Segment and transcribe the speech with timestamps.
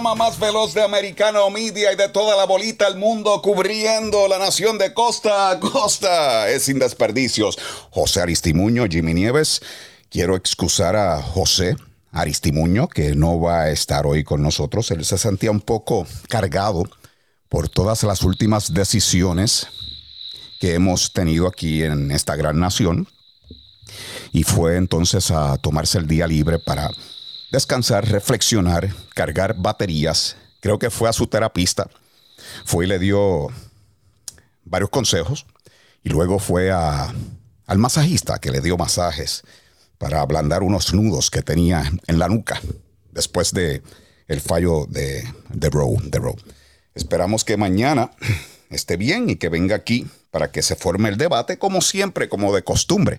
[0.00, 4.38] Programa más veloz de Americano Media y de toda la bolita del mundo cubriendo la
[4.38, 6.48] nación de costa a costa.
[6.48, 7.58] Es sin desperdicios.
[7.90, 9.60] José Aristimuño, Jimmy Nieves.
[10.08, 11.76] Quiero excusar a José
[12.12, 14.90] Aristimuño, que no va a estar hoy con nosotros.
[14.90, 16.84] Él se sentía un poco cargado
[17.50, 19.66] por todas las últimas decisiones
[20.60, 23.06] que hemos tenido aquí en esta gran nación.
[24.32, 26.90] Y fue entonces a tomarse el día libre para
[27.50, 30.36] descansar, reflexionar, cargar baterías.
[30.60, 31.88] Creo que fue a su terapista,
[32.64, 33.48] fue y le dio
[34.64, 35.46] varios consejos
[36.02, 37.12] y luego fue a,
[37.66, 39.42] al masajista que le dio masajes
[39.98, 42.60] para ablandar unos nudos que tenía en la nuca
[43.12, 43.82] después de
[44.28, 45.96] el fallo de, de Roe.
[46.04, 46.36] De Roe.
[46.94, 48.12] Esperamos que mañana
[48.70, 52.54] esté bien y que venga aquí para que se forme el debate como siempre, como
[52.54, 53.18] de costumbre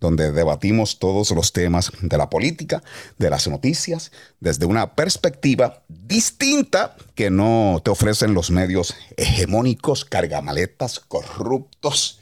[0.00, 2.82] donde debatimos todos los temas de la política,
[3.18, 11.00] de las noticias, desde una perspectiva distinta que no te ofrecen los medios hegemónicos, cargamaletas,
[11.00, 12.20] corruptos,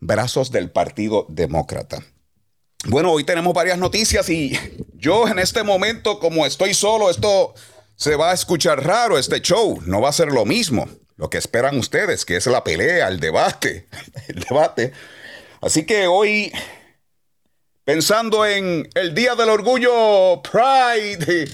[0.00, 2.02] brazos del Partido Demócrata.
[2.86, 4.58] Bueno, hoy tenemos varias noticias y
[4.94, 7.54] yo en este momento, como estoy solo, esto
[7.96, 10.88] se va a escuchar raro, este show, no va a ser lo mismo.
[11.16, 13.86] Lo que esperan ustedes, que es la pelea, el debate,
[14.28, 14.92] el debate
[15.64, 16.52] Así que hoy,
[17.84, 21.48] pensando en el Día del Orgullo Pride,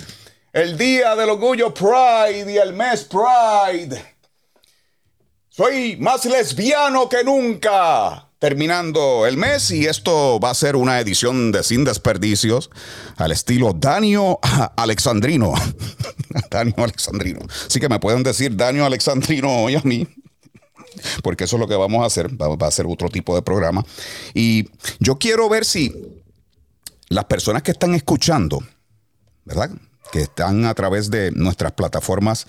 [0.52, 4.02] el Día del Orgullo Pride y el mes Pride,
[5.48, 8.26] soy más lesbiano que nunca.
[8.40, 12.70] Terminando el mes y esto va a ser una edición de Sin Desperdicios
[13.16, 14.40] al estilo Danio
[14.76, 15.54] Alexandrino.
[16.50, 17.40] Danio Alexandrino.
[17.64, 20.08] Así que me pueden decir Danio Alexandrino hoy a mí
[21.22, 23.84] porque eso es lo que vamos a hacer, va, a ser otro tipo de programa.
[24.34, 24.68] Y
[24.98, 25.94] yo quiero ver si
[27.08, 28.62] las personas que están escuchando,
[29.44, 29.70] ¿verdad?
[30.12, 32.46] Que están a través de nuestras plataformas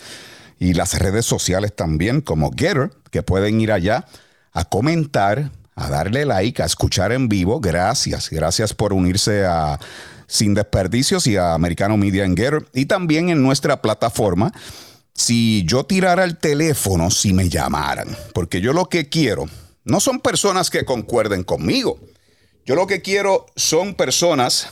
[0.59, 4.05] y las redes sociales también, como Getter, que pueden ir allá
[4.53, 7.59] a comentar, a darle like, a escuchar en vivo.
[7.59, 9.79] Gracias, gracias por unirse a
[10.27, 14.53] Sin Desperdicios y a Americano Media en Getter y también en nuestra plataforma
[15.13, 19.45] si yo tirara el teléfono, si me llamaran, porque yo lo que quiero
[19.83, 21.99] no son personas que concuerden conmigo.
[22.65, 24.69] Yo lo que quiero son personas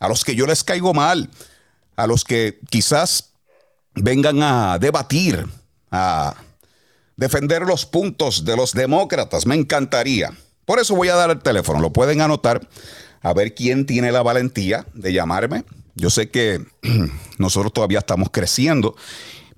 [0.00, 1.30] a los que yo les caigo mal,
[1.96, 3.30] a los que quizás
[3.94, 5.46] vengan a debatir,
[5.90, 6.34] a
[7.16, 9.46] defender los puntos de los demócratas.
[9.46, 10.32] Me encantaría.
[10.64, 11.80] Por eso voy a dar el teléfono.
[11.80, 12.68] Lo pueden anotar
[13.22, 15.64] a ver quién tiene la valentía de llamarme.
[15.94, 16.64] Yo sé que
[17.38, 18.96] nosotros todavía estamos creciendo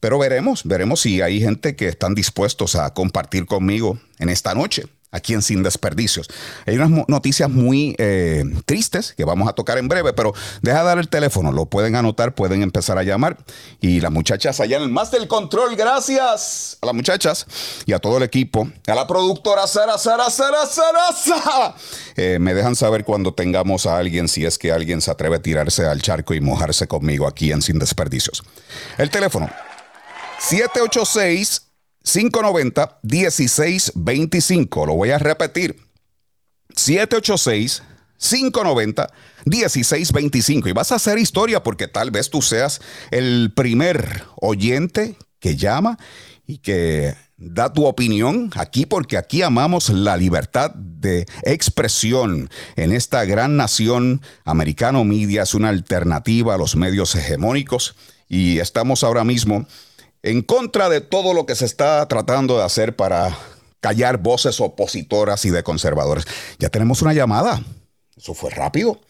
[0.00, 4.84] pero veremos, veremos si hay gente que están dispuestos a compartir conmigo en esta noche
[5.12, 6.28] aquí en Sin Desperdicios.
[6.66, 10.98] Hay unas noticias muy eh, tristes que vamos a tocar en breve, pero deja dar
[10.98, 13.36] el teléfono, lo pueden anotar, pueden empezar a llamar.
[13.80, 17.46] Y las muchachas allá en el más del control, gracias a las muchachas
[17.86, 21.74] y a todo el equipo, a la productora Sara, Sara, Sara, Sara, Sara.
[22.16, 25.42] Eh, me dejan saber cuando tengamos a alguien, si es que alguien se atreve a
[25.42, 28.42] tirarse al charco y mojarse conmigo aquí en Sin Desperdicios.
[28.98, 29.50] El teléfono
[30.40, 31.66] 786
[32.02, 34.86] 590 1625.
[34.86, 35.76] Lo voy a repetir.
[36.74, 37.82] 786
[38.18, 39.10] 590
[39.44, 40.68] 1625.
[40.68, 42.80] Y vas a hacer historia porque tal vez tú seas
[43.10, 45.98] el primer oyente que llama
[46.46, 53.24] y que da tu opinión aquí porque aquí amamos la libertad de expresión en esta
[53.24, 54.22] gran nación.
[54.44, 57.94] Americano Media es una alternativa a los medios hegemónicos
[58.28, 59.66] y estamos ahora mismo
[60.22, 63.36] en contra de todo lo que se está tratando de hacer para
[63.80, 66.26] callar voces opositoras y de conservadores.
[66.58, 67.62] Ya tenemos una llamada.
[68.16, 69.00] Eso fue rápido.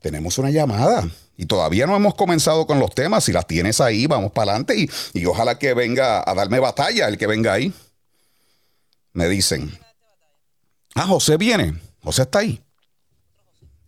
[0.00, 1.08] Tenemos una llamada.
[1.36, 3.24] Y todavía no hemos comenzado con los temas.
[3.24, 7.08] Si las tienes ahí, vamos para adelante y, y ojalá que venga a darme batalla
[7.08, 7.72] el que venga ahí.
[9.12, 9.78] Me dicen.
[10.94, 11.80] Ah, José viene.
[12.02, 12.60] José está ahí.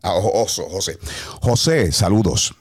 [0.03, 0.99] Ah, José.
[1.41, 2.55] José, saludos.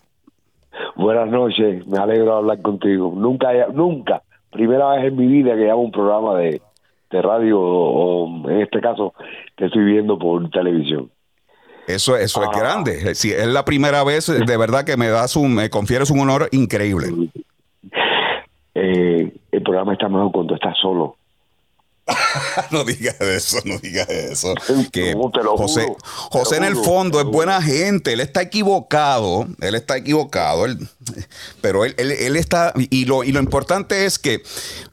[1.00, 3.14] Buenas noches, me alegro de hablar contigo.
[3.16, 6.62] Nunca, nunca, primera vez en mi vida que hago un programa de,
[7.10, 9.14] radio o, en este caso
[9.56, 11.10] que estoy viendo por televisión.
[11.88, 12.60] Eso, eso es ah.
[12.60, 13.16] grande.
[13.16, 16.50] Si es la primera vez, de verdad que me das un, me confieres un honor
[16.52, 17.08] increíble.
[18.76, 21.16] Eh, el programa está mejor cuando estás solo.
[22.72, 24.54] no digas eso, no digas eso.
[24.92, 25.16] Que
[25.58, 30.66] José, José en el fondo es buena gente, él está equivocado, él está equivocado,
[31.62, 34.44] pero él, él, está, y lo, y lo importante es que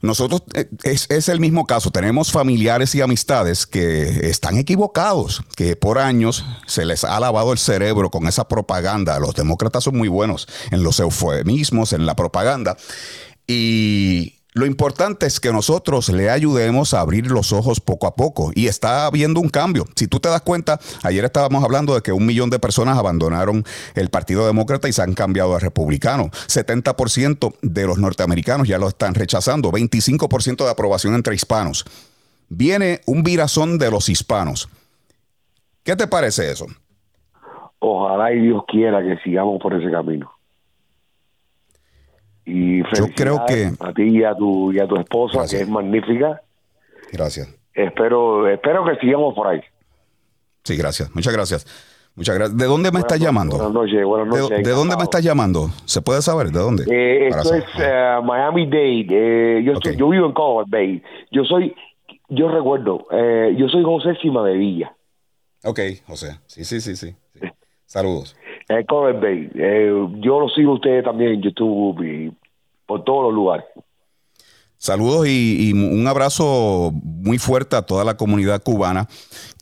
[0.01, 5.75] nosotros, eh, es, es, el mismo caso, tenemos familiares y amistades que están equivocados, que
[5.75, 9.19] por años se les ha lavado el cerebro con esa propaganda.
[9.19, 12.77] Los demócratas son muy buenos en los eufemismos, en la propaganda.
[13.47, 18.51] Y, lo importante es que nosotros le ayudemos a abrir los ojos poco a poco
[18.55, 19.85] y está habiendo un cambio.
[19.95, 23.63] Si tú te das cuenta, ayer estábamos hablando de que un millón de personas abandonaron
[23.95, 26.29] el Partido Demócrata y se han cambiado a republicano.
[26.47, 31.85] 70% de los norteamericanos ya lo están rechazando, 25% de aprobación entre hispanos.
[32.49, 34.69] Viene un virazón de los hispanos.
[35.83, 36.65] ¿Qué te parece eso?
[37.79, 40.36] Ojalá y Dios quiera que sigamos por ese camino.
[42.49, 45.69] Y Yo creo que a ti y a tu, y a tu esposa, que es
[45.69, 46.41] magnífica.
[47.11, 47.53] Gracias.
[47.73, 49.59] Espero, espero que sigamos por ahí.
[50.63, 51.13] Sí, gracias.
[51.13, 51.65] Muchas gracias.
[52.15, 52.57] Muchas gracias.
[52.57, 53.57] ¿De dónde me estás llamando?
[53.57, 54.63] Buenas noches, buenas noches.
[54.63, 55.69] ¿De, dónde me estás llamando?
[55.83, 56.47] ¿Se puede saber?
[56.47, 56.85] ¿De dónde?
[56.89, 59.07] Eh, esto es uh, Miami Dade.
[59.09, 61.03] Eh, yo, yo vivo en Colbert Bay.
[61.31, 61.75] Yo soy,
[62.29, 64.95] yo recuerdo, eh, yo soy José Cima de Villa.
[65.65, 66.39] Ok, José.
[66.47, 67.13] Sí, sí, sí, sí.
[67.85, 68.35] Saludos.
[68.69, 69.49] Eh, Bay.
[69.55, 72.31] Eh, yo lo sigo a ustedes también en YouTube y
[72.85, 73.65] por todos los lugares.
[74.79, 79.07] Saludos y, un abrazo muy fuerte a toda la comunidad cubana,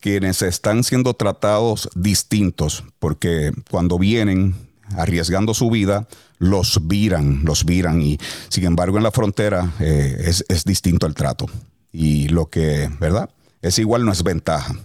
[0.01, 4.55] quienes están siendo tratados distintos, porque cuando vienen
[4.97, 6.05] arriesgando su vida,
[6.37, 8.17] los viran, los viran, y
[8.49, 11.45] sin embargo en la frontera eh, es, es distinto el trato.
[11.93, 13.29] Y lo que, ¿verdad?
[13.61, 14.75] Es igual, no es ventaja.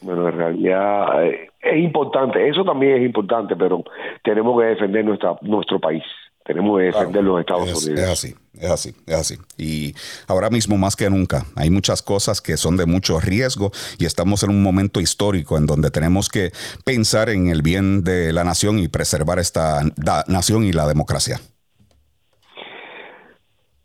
[0.00, 3.84] Bueno, en realidad eh, es importante, eso también es importante, pero
[4.24, 6.02] tenemos que defender nuestra, nuestro país.
[6.44, 8.00] Tenemos que defender los Estados Unidos.
[8.00, 9.34] Es así, es así, es así.
[9.58, 9.94] Y
[10.26, 14.42] ahora mismo más que nunca hay muchas cosas que son de mucho riesgo y estamos
[14.44, 16.50] en un momento histórico en donde tenemos que
[16.86, 19.80] pensar en el bien de la nación y preservar esta
[20.26, 21.38] nación y la democracia.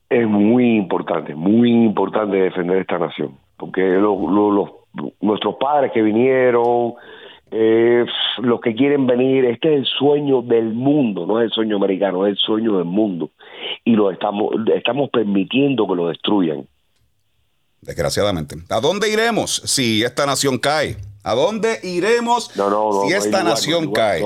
[0.10, 4.70] Es muy importante, muy importante defender esta nación, porque los
[5.22, 6.94] nuestros padres que vinieron,
[7.52, 8.06] eh,
[8.40, 12.26] los que quieren venir, este es el sueño del mundo, no es el sueño americano,
[12.26, 13.30] es el sueño del mundo.
[13.86, 16.68] Y lo estamos, estamos permitiendo que lo destruyan.
[17.82, 18.56] Desgraciadamente.
[18.70, 20.98] ¿A dónde iremos si esta nación cae?
[21.24, 22.52] ¿A dónde iremos
[23.06, 24.24] si esta nación cae?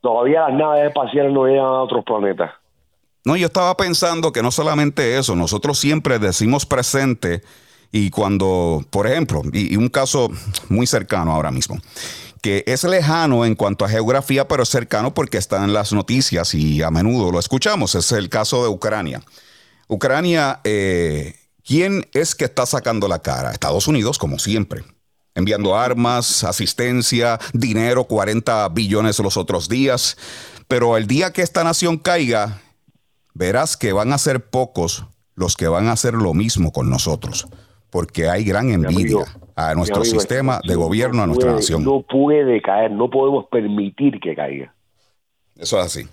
[0.00, 2.52] Todavía las naves espaciales no llegan a otros planetas.
[3.24, 7.42] No, yo estaba pensando que no solamente eso, nosotros siempre decimos presente
[7.92, 10.30] y cuando, por ejemplo, y, un caso
[10.68, 11.78] muy cercano ahora mismo,
[12.40, 16.54] que es lejano en cuanto a geografía, pero es cercano porque está en las noticias
[16.54, 19.22] y a menudo lo escuchamos, es el caso de Ucrania.
[19.88, 21.34] Ucrania, eh,
[21.64, 23.50] ¿quién es que está sacando la cara?
[23.50, 24.84] Estados Unidos, como siempre
[25.36, 30.16] enviando armas, asistencia, dinero, 40 billones los otros días.
[30.66, 32.60] Pero el día que esta nación caiga,
[33.32, 35.06] verás que van a ser pocos
[35.36, 37.46] los que van a hacer lo mismo con nosotros
[37.90, 39.24] porque hay gran envidia
[39.56, 41.84] a nuestro sistema de gobierno, a nuestra nación.
[41.84, 44.72] No puede caer, no podemos permitir que caiga.
[45.56, 46.08] Eso es así,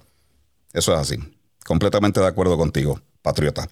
[0.74, 1.16] eso es así.
[1.66, 3.68] Completamente de acuerdo contigo, patriota.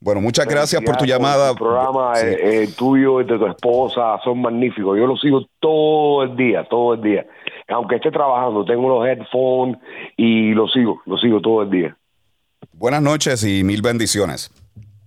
[0.00, 1.50] Bueno, muchas gracias por tu llamada.
[1.50, 2.12] El programa
[2.76, 4.96] tuyo y de tu esposa son magníficos.
[4.96, 7.26] Yo lo sigo todo el día, todo el día.
[7.66, 9.76] Aunque esté trabajando, tengo los headphones
[10.16, 11.96] y lo sigo, lo sigo todo el día.
[12.72, 14.52] Buenas noches y mil bendiciones.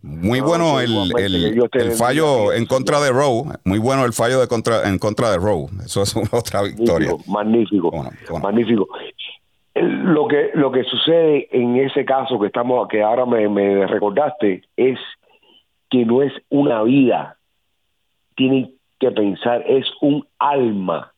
[0.03, 3.53] Muy bueno el, el, fallo en contra de Rowe.
[3.65, 5.70] Muy bueno el fallo de contra, en contra de Rowe.
[5.86, 7.12] Eso es otra victoria.
[7.27, 7.91] Magnífico,
[8.41, 8.88] magnífico.
[9.75, 14.63] Lo que, lo que sucede en ese caso que estamos, que ahora me, me recordaste,
[14.75, 15.00] es
[15.89, 17.38] que no es una vida.
[18.36, 21.13] Tienen que pensar, es un alma.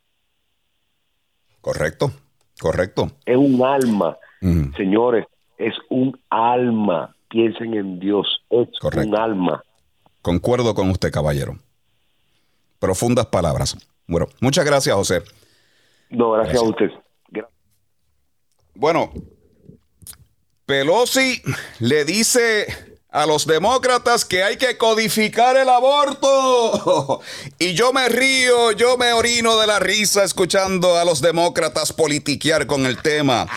[1.62, 2.12] Correcto,
[2.60, 3.12] correcto.
[3.26, 4.18] Es un alma,
[4.76, 5.26] señores,
[5.58, 9.64] es un alma piensen en Dios, es un alma.
[10.22, 11.58] Concuerdo con usted, caballero.
[12.80, 13.76] Profundas palabras.
[14.08, 15.24] Bueno, muchas gracias, José.
[16.12, 16.92] No, gracias, a usted.
[18.76, 19.12] Bueno,
[20.66, 21.42] Pelosi
[21.80, 22.68] le dice
[23.10, 27.22] a los demócratas que hay que codificar el aborto.
[27.60, 32.68] Y yo me río, yo me orino de la risa escuchando a los demócratas politiquear
[32.68, 33.48] con el tema.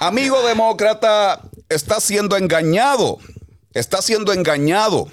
[0.00, 3.18] Amigo demócrata, está siendo engañado.
[3.72, 5.08] Está siendo engañado.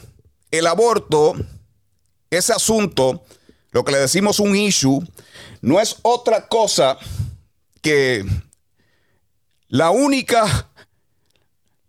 [0.52, 1.36] El aborto,
[2.30, 3.24] ese asunto,
[3.72, 5.02] lo que le decimos un issue,
[5.62, 6.98] no es otra cosa
[7.82, 8.26] que
[9.70, 10.68] la única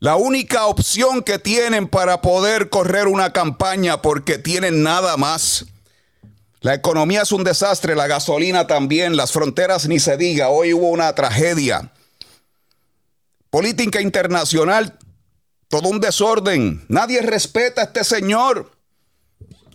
[0.00, 5.64] La única opción que tienen para poder correr una campaña porque tienen nada más.
[6.60, 10.50] La economía es un desastre, la gasolina también, las fronteras ni se diga.
[10.50, 11.92] Hoy hubo una tragedia.
[13.50, 14.98] Política internacional,
[15.68, 16.84] todo un desorden.
[16.88, 18.70] Nadie respeta a este señor.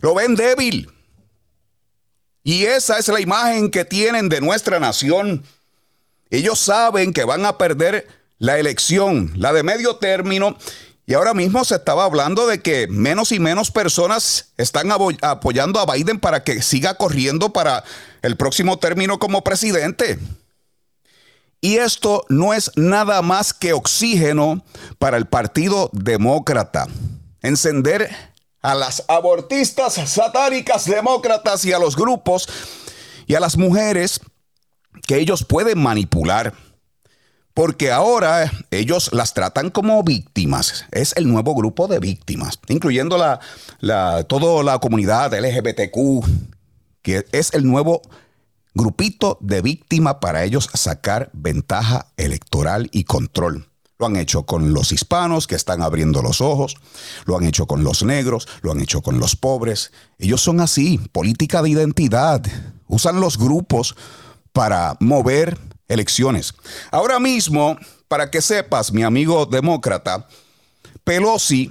[0.01, 0.89] Lo ven débil.
[2.43, 5.43] Y esa es la imagen que tienen de nuestra nación.
[6.29, 10.57] Ellos saben que van a perder la elección, la de medio término,
[11.05, 14.89] y ahora mismo se estaba hablando de que menos y menos personas están
[15.21, 17.83] apoyando a Biden para que siga corriendo para
[18.21, 20.17] el próximo término como presidente.
[21.63, 24.65] Y esto no es nada más que oxígeno
[24.99, 26.87] para el Partido Demócrata.
[27.41, 28.09] Encender
[28.61, 32.49] a las abortistas satánicas demócratas y a los grupos
[33.27, 34.19] y a las mujeres
[35.07, 36.53] que ellos pueden manipular
[37.53, 40.85] porque ahora ellos las tratan como víctimas.
[40.91, 43.17] Es el nuevo grupo de víctimas, incluyendo
[43.79, 46.25] la, toda la comunidad LGBTQ,
[47.01, 48.01] que es el nuevo
[48.73, 53.67] grupito de víctimas para ellos sacar ventaja electoral y control.
[53.99, 56.75] Lo han hecho con los hispanos que están abriendo los ojos,
[57.25, 59.91] lo han hecho con los negros, lo han hecho con los pobres.
[60.17, 62.43] Ellos son así, política de identidad.
[62.87, 63.95] Usan los grupos
[64.51, 66.53] para mover elecciones.
[66.91, 67.77] Ahora mismo,
[68.07, 70.27] para que sepas, mi amigo demócrata,
[71.03, 71.69] Pelosi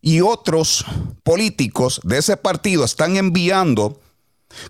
[0.00, 0.84] y otros
[1.22, 4.00] políticos de ese partido están enviando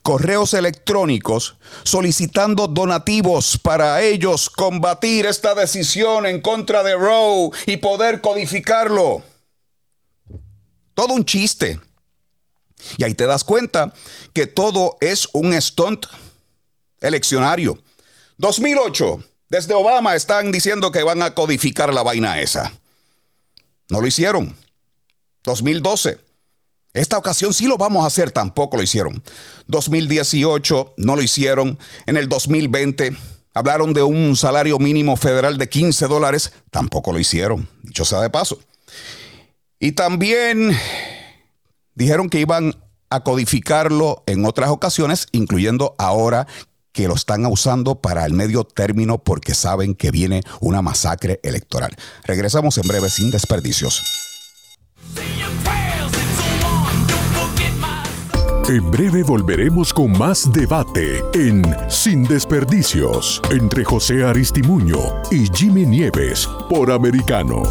[0.03, 8.21] correos electrónicos solicitando donativos para ellos combatir esta decisión en contra de Roe y poder
[8.21, 9.23] codificarlo.
[10.95, 11.81] Todo un chiste.
[12.97, 13.93] Y ahí te das cuenta
[14.33, 16.07] que todo es un stunt
[17.01, 17.79] eleccionario.
[18.39, 22.73] 2008, desde Obama están diciendo que van a codificar la vaina esa.
[23.89, 24.57] No lo hicieron.
[25.45, 26.24] 2012.
[26.95, 29.23] Esta ocasión sí lo vamos a hacer, tampoco lo hicieron.
[29.67, 31.77] 2018 no lo hicieron.
[32.07, 33.17] En el 2020
[33.53, 38.31] hablaron de un salario mínimo federal de 15 dólares, tampoco lo hicieron, dicho sea de
[38.31, 38.61] paso.
[39.81, 40.77] Y también
[41.95, 42.77] dijeron que iban
[43.11, 46.47] a codificarlo en otras ocasiones, incluyendo ahora
[46.93, 51.97] que lo están usando para el medio término porque saben que viene una masacre electoral.
[52.23, 54.01] Regresamos en breve sin desperdicios.
[58.69, 64.97] En breve volveremos con más debate en Sin Desperdicios entre José Aristimuño
[65.31, 67.63] y Jimmy Nieves por Americano.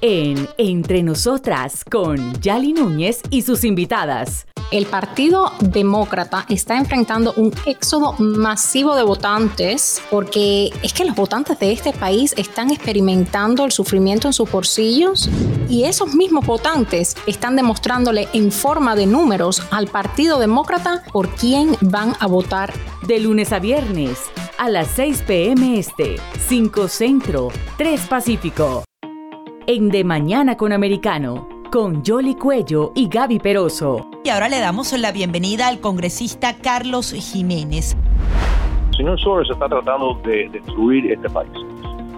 [0.00, 7.52] En Entre Nosotras con Yali Núñez y sus invitadas el Partido Demócrata está enfrentando un
[7.66, 13.72] éxodo masivo de votantes porque es que los votantes de este país están experimentando el
[13.72, 15.28] sufrimiento en sus bolsillos
[15.68, 21.76] y esos mismos votantes están demostrándole en forma de números al Partido Demócrata por quién
[21.80, 22.72] van a votar.
[23.08, 24.18] De lunes a viernes
[24.56, 25.78] a las 6 p.m.
[25.78, 26.16] Este,
[26.46, 28.84] 5 Centro, 3 Pacífico.
[29.72, 34.10] En De Mañana con Americano con Jolly Cuello y Gaby Peroso.
[34.24, 37.96] Y ahora le damos la bienvenida al congresista Carlos Jiménez.
[38.90, 41.52] El señor Soros está tratando de destruir este país.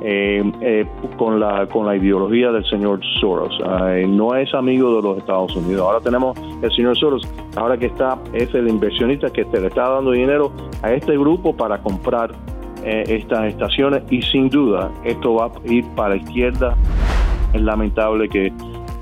[0.01, 0.87] Eh, eh,
[1.19, 3.53] con, la, con la ideología del señor Soros.
[4.09, 5.83] no es amigo de los Estados Unidos.
[5.83, 10.13] Ahora tenemos el señor Soros, ahora que está, es el inversionista que le está dando
[10.13, 12.35] dinero a este grupo para comprar
[12.85, 16.77] eh, estas estaciones y sin duda esto va a ir para la izquierda.
[17.53, 18.53] Es lamentable que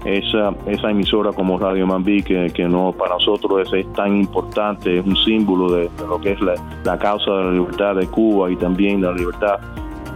[0.04, 5.16] esa, esa emisora como Radio Mambí, que, no para nosotros es, tan importante, es un
[5.16, 9.12] símbolo de, lo que es la, causa de la libertad de Cuba y también la
[9.12, 9.58] libertad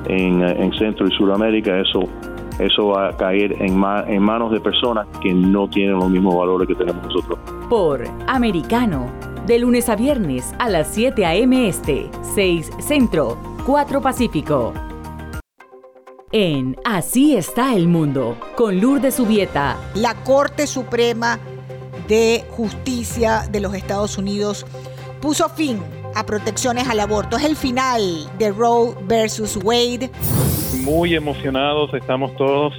[0.09, 2.01] en, en Centro y Sudamérica, eso,
[2.59, 6.69] eso va a caer en, en manos de personas que no tienen los mismos valores
[6.69, 7.39] que tenemos nosotros.
[7.69, 9.11] Por Americano,
[9.47, 11.69] de lunes a viernes a las 7 a.m.
[11.69, 13.37] Este, 6 Centro,
[13.67, 14.73] 4 Pacífico
[16.35, 19.77] en Así está el mundo, con Lourdes Subieta.
[19.95, 21.39] La Corte Suprema
[22.09, 24.67] de Justicia de los Estados Unidos
[25.23, 25.81] puso fin
[26.13, 27.37] a protecciones al aborto.
[27.37, 28.03] Es el final
[28.37, 30.11] de Roe versus Wade.
[30.83, 32.75] Muy emocionados estamos todos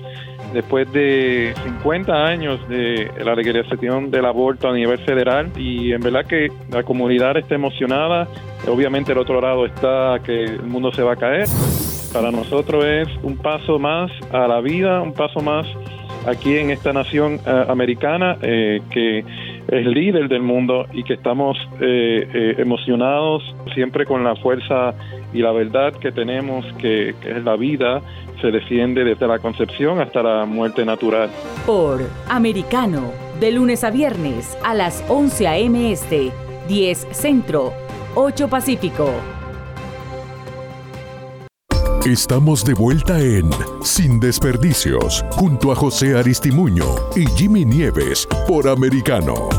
[0.52, 6.26] después de 50 años de la legalización del aborto a nivel federal y en verdad
[6.26, 8.28] que la comunidad está emocionada.
[8.68, 11.48] Obviamente el otro lado está que el mundo se va a caer
[12.16, 15.68] para nosotros es un paso más a la vida, un paso más
[16.26, 21.58] aquí en esta nación eh, americana eh, que es líder del mundo y que estamos
[21.82, 23.44] eh, emocionados
[23.74, 24.94] siempre con la fuerza
[25.34, 28.00] y la verdad que tenemos, que, que es la vida,
[28.40, 31.30] se defiende desde la concepción hasta la muerte natural.
[31.66, 35.92] Por Americano, de lunes a viernes a las 11 a.m.
[35.92, 36.32] Este,
[36.70, 37.74] 10 Centro,
[38.16, 39.35] 8 Pacífico.
[42.06, 43.50] Estamos de vuelta en
[43.84, 46.86] Sin Desperdicios, junto a José Aristimuño
[47.16, 49.50] y Jimmy Nieves por Americano.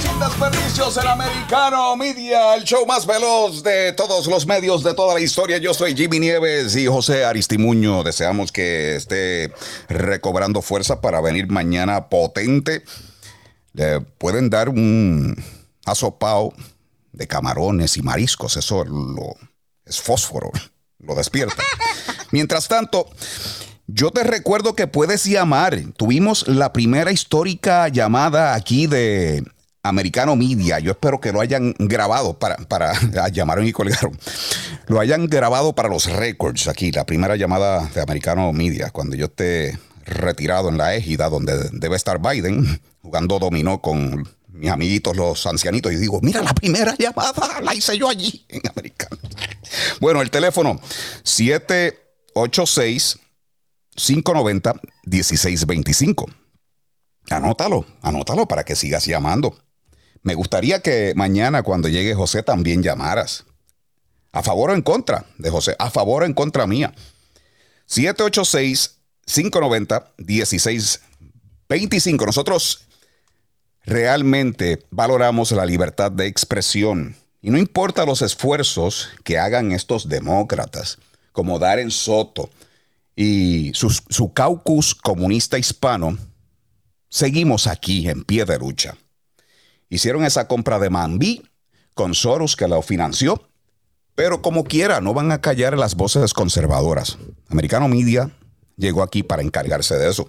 [0.00, 5.14] Sin desperdicios, el americano media, el show más veloz de todos los medios de toda
[5.14, 5.58] la historia.
[5.58, 8.04] Yo soy Jimmy Nieves y José Aristimuño.
[8.04, 9.52] Deseamos que esté
[9.88, 12.84] recobrando fuerza para venir mañana potente.
[13.72, 15.42] Le pueden dar un
[15.86, 16.54] asopao
[17.12, 18.56] de camarones y mariscos.
[18.56, 19.36] Eso lo,
[19.84, 20.50] es fósforo,
[20.98, 21.62] lo despierta.
[22.30, 23.08] Mientras tanto,
[23.86, 25.78] yo te recuerdo que puedes llamar.
[25.96, 29.44] Tuvimos la primera histórica llamada aquí de
[29.82, 30.78] Americano Media.
[30.78, 34.18] Yo espero que lo hayan grabado para, para ah, llamaron y colgaron.
[34.86, 36.92] Lo hayan grabado para los récords aquí.
[36.92, 41.96] La primera llamada de Americano Media, cuando yo esté retirado en la égida donde debe
[41.96, 47.60] estar Biden, jugando dominó con mis amiguitos, los ancianitos, y digo, mira, la primera llamada
[47.60, 49.18] la hice yo allí en Americano.
[50.00, 50.80] Bueno, el teléfono
[51.24, 53.18] 786
[53.94, 56.30] 590 1625.
[57.30, 59.56] Anótalo, anótalo para que sigas llamando.
[60.22, 63.44] Me gustaría que mañana cuando llegue José también llamaras.
[64.32, 66.92] A favor o en contra de José, a favor o en contra mía.
[67.86, 72.26] 786 590 1625.
[72.26, 72.86] Nosotros
[73.84, 77.16] realmente valoramos la libertad de expresión.
[77.40, 80.98] Y no importa los esfuerzos que hagan estos demócratas,
[81.32, 82.50] como Darren Soto
[83.16, 86.16] y su, su caucus comunista hispano,
[87.08, 88.96] seguimos aquí en pie de lucha.
[89.88, 91.42] Hicieron esa compra de Mambi
[91.94, 93.48] con Soros que la financió,
[94.14, 97.18] pero como quiera, no van a callar las voces conservadoras.
[97.48, 98.30] Americano Media
[98.76, 100.28] llegó aquí para encargarse de eso.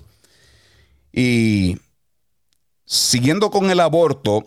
[1.11, 1.77] Y
[2.85, 4.45] Siguiendo con el aborto,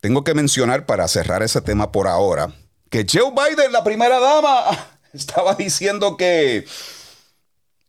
[0.00, 2.54] tengo que mencionar para cerrar ese tema por ahora
[2.90, 4.64] que Joe Biden, la primera dama,
[5.12, 6.66] estaba diciendo que...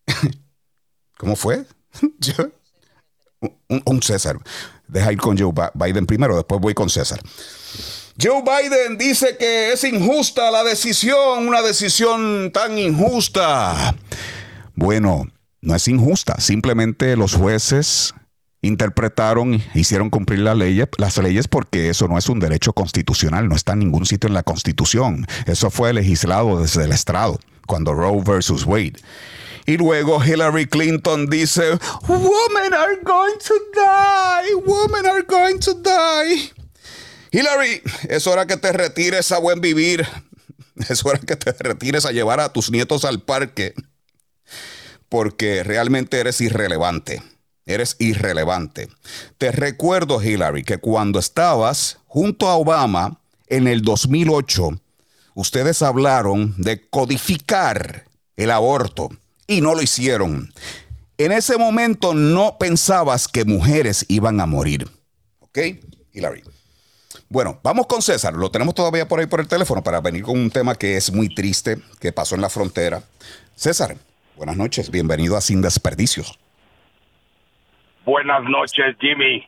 [1.18, 1.66] ¿Cómo fue?
[3.70, 4.38] un, un, César.
[4.88, 7.20] Deja ir con Joe Biden primero, después voy con César.
[8.22, 13.96] Joe Biden dice que es injusta la decisión, una decisión tan injusta.
[14.76, 15.28] Bueno,
[15.62, 18.14] no es injusta, simplemente los jueces
[18.62, 23.56] interpretaron, hicieron cumplir las leyes, las leyes porque eso no es un derecho constitucional, no
[23.56, 25.26] está en ningún sitio en la Constitución.
[25.46, 28.96] Eso fue legislado desde el estrado, cuando Roe versus Wade.
[29.66, 36.52] Y luego Hillary Clinton dice, Women are going to die, women are going to die.
[37.32, 40.08] Hillary, es hora que te retires a buen vivir.
[40.90, 43.74] Es hora que te retires a llevar a tus nietos al parque.
[45.10, 47.24] Porque realmente eres irrelevante.
[47.68, 48.88] Eres irrelevante.
[49.38, 54.80] Te recuerdo, Hillary, que cuando estabas junto a Obama en el 2008,
[55.36, 58.06] ustedes hablaron de codificar
[58.38, 59.10] el aborto
[59.48, 60.54] y no lo hicieron.
[61.18, 64.90] En ese momento no pensabas que mujeres iban a morir.
[65.42, 65.60] ¿Ok,
[66.14, 66.44] Hillary?
[67.28, 68.34] Bueno, vamos con César.
[68.34, 71.12] Lo tenemos todavía por ahí por el teléfono para venir con un tema que es
[71.12, 73.04] muy triste, que pasó en la frontera.
[73.58, 73.98] César,
[74.38, 74.90] buenas noches.
[74.90, 76.40] Bienvenido a Sin Desperdicios.
[78.08, 79.46] Buenas noches, Jimmy.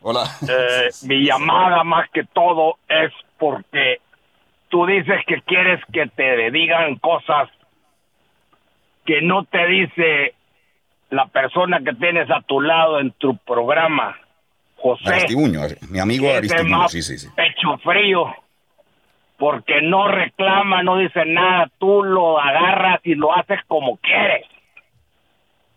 [0.00, 0.24] Hola.
[0.48, 4.00] Eh, mi llamada más que todo es porque
[4.70, 7.50] tú dices que quieres que te digan cosas
[9.04, 10.34] que no te dice
[11.10, 14.16] la persona que tienes a tu lado en tu programa,
[14.76, 15.06] José.
[15.06, 17.28] Aristimuño, mi amigo Aristimuño, sí, sí, sí.
[17.36, 18.34] Pecho frío,
[19.36, 24.46] porque no reclama, no dice nada, tú lo agarras y lo haces como quieres.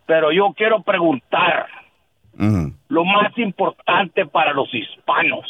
[0.06, 1.68] Pero yo quiero preguntar,
[2.36, 5.46] lo más importante para los hispanos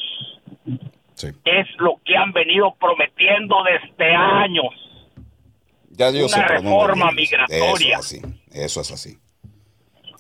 [1.45, 4.75] es lo que han venido prometiendo desde años.
[5.91, 7.99] Ya yo Una reforma migratoria.
[7.99, 8.23] Eso es, así.
[8.51, 9.19] Eso es así.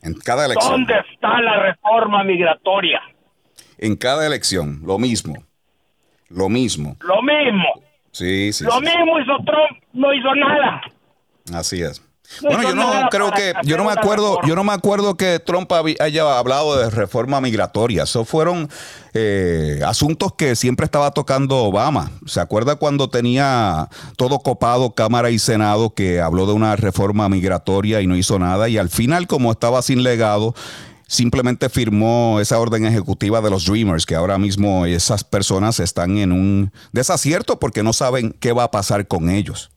[0.02, 0.72] En cada elección.
[0.72, 3.00] ¿Dónde está la reforma migratoria?
[3.78, 5.34] En cada elección, lo mismo.
[6.28, 6.96] Lo mismo.
[7.00, 7.82] Lo mismo.
[8.10, 8.64] Sí, sí.
[8.64, 10.82] Lo sí, mismo hizo Trump, no hizo nada.
[11.54, 12.02] Así es.
[12.40, 15.70] Bueno, yo no creo que, yo no me acuerdo, yo no me acuerdo que Trump
[15.72, 18.04] haya hablado de reforma migratoria.
[18.04, 18.68] Esos fueron
[19.14, 22.10] eh, asuntos que siempre estaba tocando Obama.
[22.26, 28.00] ¿Se acuerda cuando tenía todo copado Cámara y Senado que habló de una reforma migratoria
[28.00, 28.68] y no hizo nada?
[28.68, 30.54] Y al final, como estaba sin legado,
[31.12, 36.32] simplemente firmó esa orden ejecutiva de los Dreamers, que ahora mismo esas personas están en
[36.32, 39.70] un desacierto porque no saben qué va a pasar con ellos.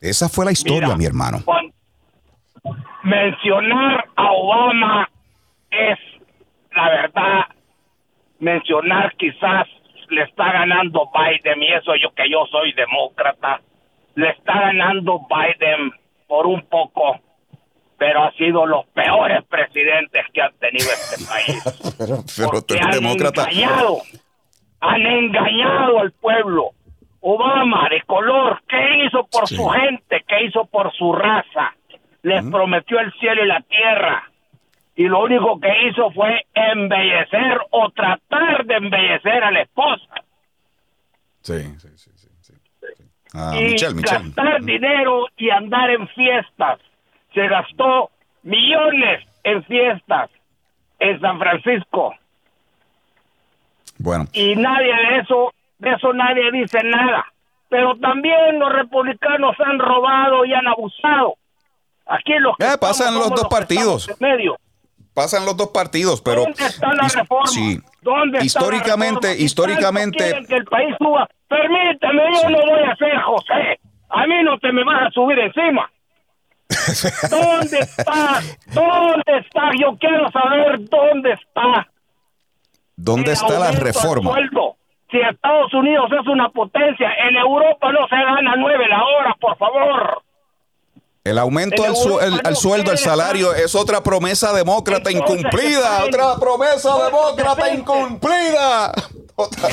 [0.00, 1.44] Esa fue la historia, mi hermano.
[3.02, 5.08] Mencionar a Obama
[5.70, 5.98] es,
[6.74, 7.40] la verdad,
[8.38, 9.68] mencionar quizás
[10.08, 13.60] le está ganando Biden, y eso yo que yo soy demócrata,
[14.14, 15.92] le está ganando Biden
[16.26, 17.20] por un poco,
[17.98, 21.94] pero ha sido los peores presidentes que han tenido este país.
[22.36, 23.98] pero, han engañado,
[24.80, 26.70] han engañado al pueblo.
[27.26, 30.22] Obama de color, ¿qué hizo por su gente?
[30.28, 31.74] ¿Qué hizo por su raza?
[32.24, 34.30] Les prometió el cielo y la tierra.
[34.96, 40.24] Y lo único que hizo fue embellecer o tratar de embellecer a la esposa.
[41.42, 42.14] Sí, sí, sí.
[43.34, 46.78] Ah, y gastar dinero y andar en fiestas.
[47.34, 48.10] Se gastó
[48.44, 50.30] millones en fiestas
[51.00, 52.14] en San Francisco.
[53.98, 54.26] Bueno.
[54.32, 57.26] Y nadie de eso, de eso nadie dice nada.
[57.68, 61.34] Pero también los republicanos han robado y han abusado.
[62.06, 64.10] Aquí los que eh, pasan los dos partidos.
[64.20, 64.56] medio.
[65.14, 67.46] Pasan los dos partidos, pero ¿Dónde está la reforma?
[67.46, 67.80] Sí.
[68.02, 73.80] ¿Dónde históricamente, está históricamente que el país suba Permítame, yo no voy a ser José.
[74.08, 75.88] A mí no te me vas a subir encima.
[77.30, 78.40] ¿Dónde está?
[78.72, 79.70] ¿Dónde está?
[79.80, 81.88] Yo quiero saber dónde está.
[82.96, 84.34] ¿Dónde está la reforma?
[85.10, 89.56] Si Estados Unidos es una potencia, en Europa no se gana nueve la hora, por
[89.56, 90.22] favor.
[91.24, 91.96] El aumento al,
[92.54, 96.04] sueldo, el salario es otra promesa demócrata incumplida.
[96.04, 98.92] Otra promesa demócrata incumplida.
[99.34, 99.70] Otra.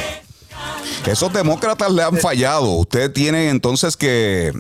[1.06, 2.72] Esos demócratas le han fallado.
[2.72, 4.54] Usted tiene entonces que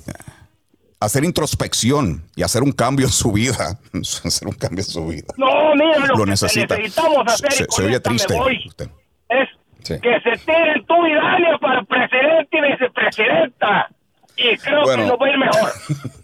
[0.99, 3.80] hacer introspección y hacer un cambio en su vida.
[4.25, 5.34] hacer un cambio en su vida.
[5.38, 8.36] No, mira, lo, que necesitamos hacer se, se oye triste.
[9.30, 9.47] es
[9.86, 13.89] que se tiren tú y para presidente y vicepresidenta.
[14.36, 15.71] Y creo que nos va a ir mejor.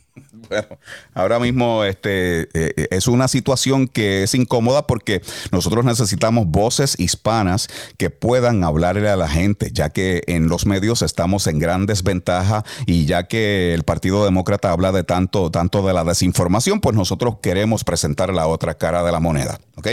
[0.49, 0.67] Bueno,
[1.13, 7.67] ahora mismo este, eh, es una situación que es incómoda porque nosotros necesitamos voces hispanas
[7.97, 12.63] que puedan hablarle a la gente, ya que en los medios estamos en gran desventaja
[12.86, 17.38] y ya que el Partido Demócrata habla de tanto, tanto de la desinformación, pues nosotros
[17.41, 19.88] queremos presentar la otra cara de la moneda, ¿ok?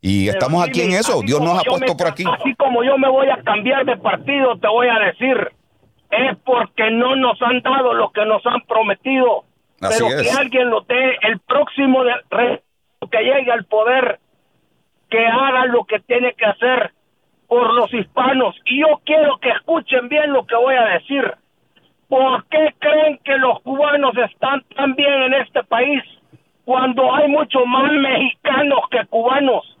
[0.00, 2.24] Y estamos aquí en eso, Dios nos ha puesto por aquí.
[2.38, 5.36] Así como yo me voy a cambiar de partido, te voy a decir,
[6.10, 9.44] es porque no nos han dado lo que nos han prometido
[9.80, 12.62] pero que alguien lo dé el próximo de,
[13.10, 14.18] que llegue al poder,
[15.10, 16.92] que haga lo que tiene que hacer
[17.46, 18.56] por los hispanos.
[18.64, 21.34] Y yo quiero que escuchen bien lo que voy a decir.
[22.08, 26.02] ¿Por qué creen que los cubanos están tan bien en este país
[26.64, 29.76] cuando hay mucho más mexicanos que cubanos?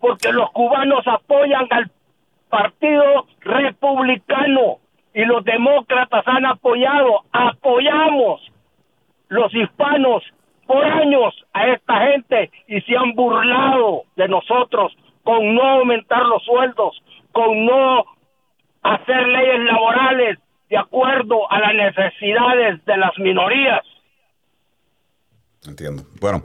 [0.00, 1.90] Porque los cubanos apoyan al
[2.48, 4.78] partido republicano
[5.12, 8.40] y los demócratas han apoyado, apoyamos
[9.28, 10.22] los hispanos
[10.66, 16.42] por años a esta gente y se han burlado de nosotros con no aumentar los
[16.44, 18.04] sueldos, con no
[18.82, 23.82] hacer leyes laborales de acuerdo a las necesidades de las minorías.
[25.66, 26.02] Entiendo.
[26.20, 26.42] Bueno,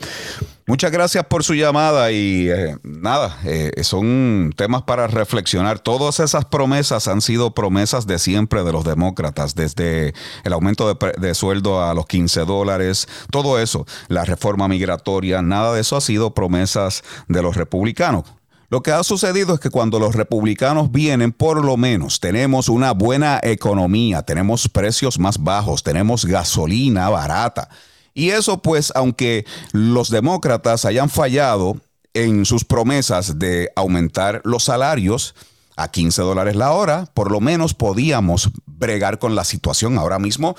[0.68, 5.80] muchas gracias por su llamada y eh, nada, eh, son temas para reflexionar.
[5.80, 11.14] Todas esas promesas han sido promesas de siempre de los demócratas, desde el aumento de,
[11.18, 16.02] de, sueldo a los 15 dólares, todo eso, la reforma migratoria, nada de eso ha
[16.02, 18.24] sido promesas de los republicanos.
[18.72, 22.94] Lo que ha sucedido es que cuando los republicanos vienen, por lo menos tenemos una
[22.94, 27.68] buena economía, tenemos precios más bajos, tenemos gasolina barata.
[28.14, 31.78] Y eso pues, aunque los demócratas hayan fallado
[32.14, 35.34] en sus promesas de aumentar los salarios
[35.78, 39.98] a 15 dólares la hora, por lo menos podíamos bregar con la situación.
[39.98, 40.56] Ahora mismo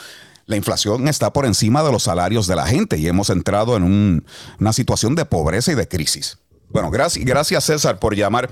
[0.47, 4.25] la inflación está por encima de los salarios de la gente y hemos entrado en
[4.59, 6.39] una situación de pobreza y de crisis.
[6.69, 8.51] Bueno, gracias, gracias César por llamar.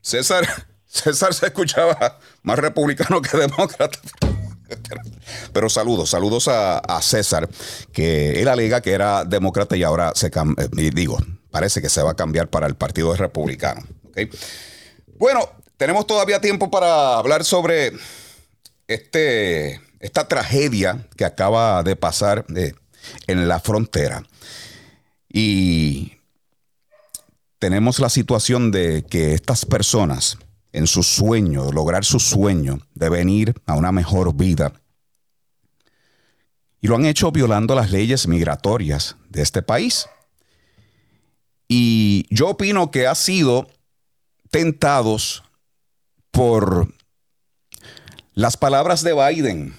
[0.00, 0.46] César,
[0.86, 3.98] César se escuchaba más republicano que demócrata.
[5.52, 7.48] Pero saludos, saludos a, César,
[7.92, 11.18] que él alega que era demócrata y ahora se eh, digo,
[11.50, 13.82] parece que se va a cambiar para el Partido Republicano.
[15.18, 17.92] Bueno, tenemos todavía tiempo para hablar sobre
[18.86, 22.72] este, esta tragedia que acaba de pasar eh,
[23.26, 24.22] en la frontera.
[25.28, 26.18] Y
[27.58, 30.36] tenemos la situación de que estas personas
[30.72, 34.72] en su sueño, lograr su sueño de venir a una mejor vida.
[36.80, 40.06] Y lo han hecho violando las leyes migratorias de este país.
[41.68, 43.68] Y yo opino que ha sido
[44.50, 45.44] tentados
[46.30, 46.92] por
[48.34, 49.74] las palabras de Biden,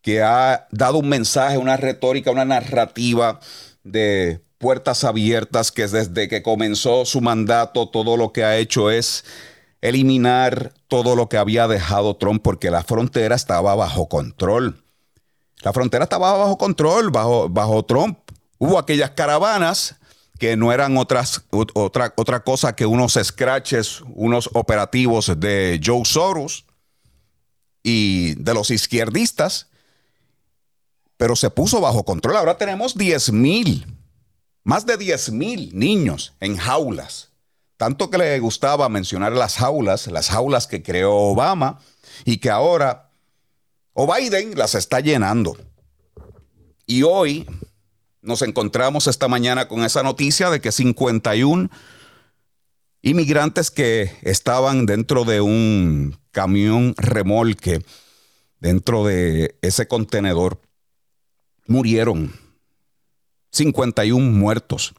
[0.00, 3.38] que ha dado un mensaje, una retórica, una narrativa
[3.84, 9.24] de puertas abiertas, que desde que comenzó su mandato todo lo que ha hecho es
[9.84, 14.82] eliminar todo lo que había dejado Trump porque la frontera estaba bajo control.
[15.60, 18.18] La frontera estaba bajo control, bajo, bajo Trump.
[18.56, 19.96] Hubo aquellas caravanas
[20.38, 26.64] que no eran otras, otra, otra cosa que unos scratches, unos operativos de Joe Soros
[27.82, 29.68] y de los izquierdistas,
[31.18, 32.38] pero se puso bajo control.
[32.38, 33.86] Ahora tenemos 10 mil,
[34.62, 37.33] más de 10 mil niños en jaulas.
[37.76, 41.80] Tanto que le gustaba mencionar las jaulas, las jaulas que creó Obama
[42.24, 43.10] y que ahora
[43.92, 45.56] o Biden las está llenando.
[46.86, 47.46] Y hoy
[48.20, 51.70] nos encontramos esta mañana con esa noticia de que 51
[53.02, 57.84] inmigrantes que estaban dentro de un camión remolque,
[58.60, 60.60] dentro de ese contenedor,
[61.66, 62.32] murieron.
[63.50, 64.94] 51 muertos.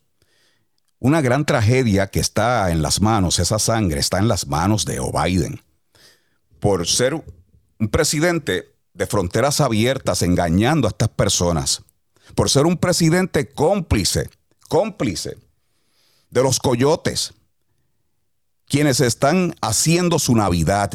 [0.99, 4.99] Una gran tragedia que está en las manos, esa sangre está en las manos de
[4.99, 5.61] O'Biden.
[6.59, 11.81] Por ser un presidente de fronteras abiertas engañando a estas personas
[12.33, 14.29] por ser un presidente cómplice,
[14.67, 15.37] cómplice
[16.31, 17.33] de los coyotes,
[18.67, 20.91] quienes están haciendo su Navidad,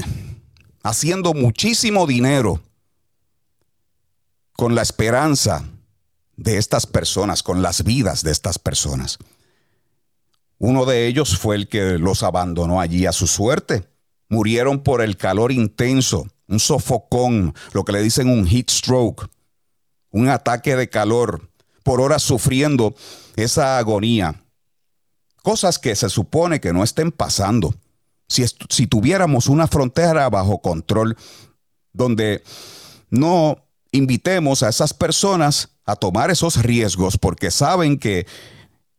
[0.83, 2.61] haciendo muchísimo dinero
[4.55, 5.65] con la esperanza
[6.37, 9.19] de estas personas, con las vidas de estas personas.
[10.61, 13.89] Uno de ellos fue el que los abandonó allí a su suerte.
[14.29, 19.29] Murieron por el calor intenso, un sofocón, lo que le dicen un heat stroke
[20.11, 21.49] un ataque de calor,
[21.83, 22.95] por horas sufriendo
[23.37, 24.43] esa agonía.
[25.43, 27.75] Cosas que se supone que no estén pasando.
[28.29, 31.17] Si, si tuviéramos una frontera bajo control
[31.93, 32.45] donde
[33.09, 38.27] no invitemos a esas personas a tomar esos riesgos porque saben que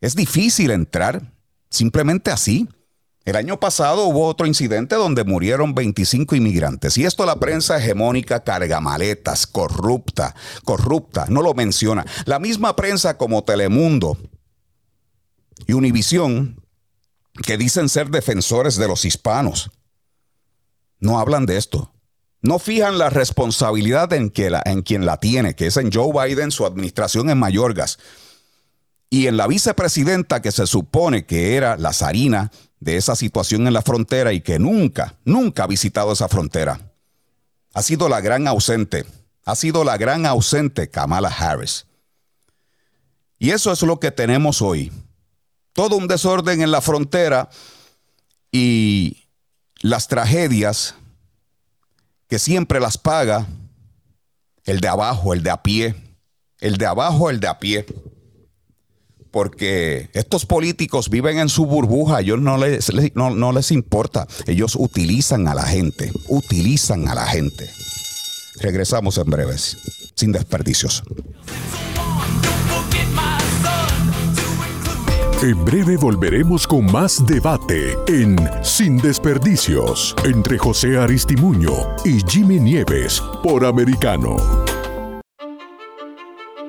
[0.01, 1.31] es difícil entrar,
[1.71, 2.69] simplemente así.
[3.23, 8.43] El año pasado hubo otro incidente donde murieron 25 inmigrantes y esto la prensa hegemónica
[8.43, 12.05] cargamaletas, corrupta, corrupta, no lo menciona.
[12.25, 14.17] La misma prensa como Telemundo
[15.67, 16.63] y Univisión,
[17.43, 19.69] que dicen ser defensores de los hispanos,
[20.99, 21.93] no hablan de esto.
[22.41, 24.33] No fijan la responsabilidad en,
[24.65, 27.99] en quien la tiene, que es en Joe Biden, su administración en Mayorgas,
[29.13, 33.73] y en la vicepresidenta que se supone que era la zarina de esa situación en
[33.73, 36.79] la frontera y que nunca, nunca ha visitado esa frontera.
[37.73, 39.05] Ha sido la gran ausente,
[39.43, 41.85] ha sido la gran ausente Kamala Harris.
[43.37, 44.93] Y eso es lo que tenemos hoy.
[45.73, 47.49] Todo un desorden en la frontera
[48.49, 49.27] y
[49.81, 50.95] las tragedias
[52.29, 53.45] que siempre las paga
[54.63, 55.95] el de abajo, el de a pie,
[56.61, 57.85] el de abajo, el de a pie
[59.31, 64.75] porque estos políticos viven en su burbuja, a ellos no les, no, les importa, ellos
[64.77, 67.69] utilizan a la gente, utilizan a la gente.
[68.59, 69.77] Regresamos en breves,
[70.15, 71.03] sin desperdicios.
[75.41, 81.71] En breve volveremos con más debate en Sin Desperdicios entre José Aristimuño
[82.05, 84.37] y Jimmy Nieves por Americano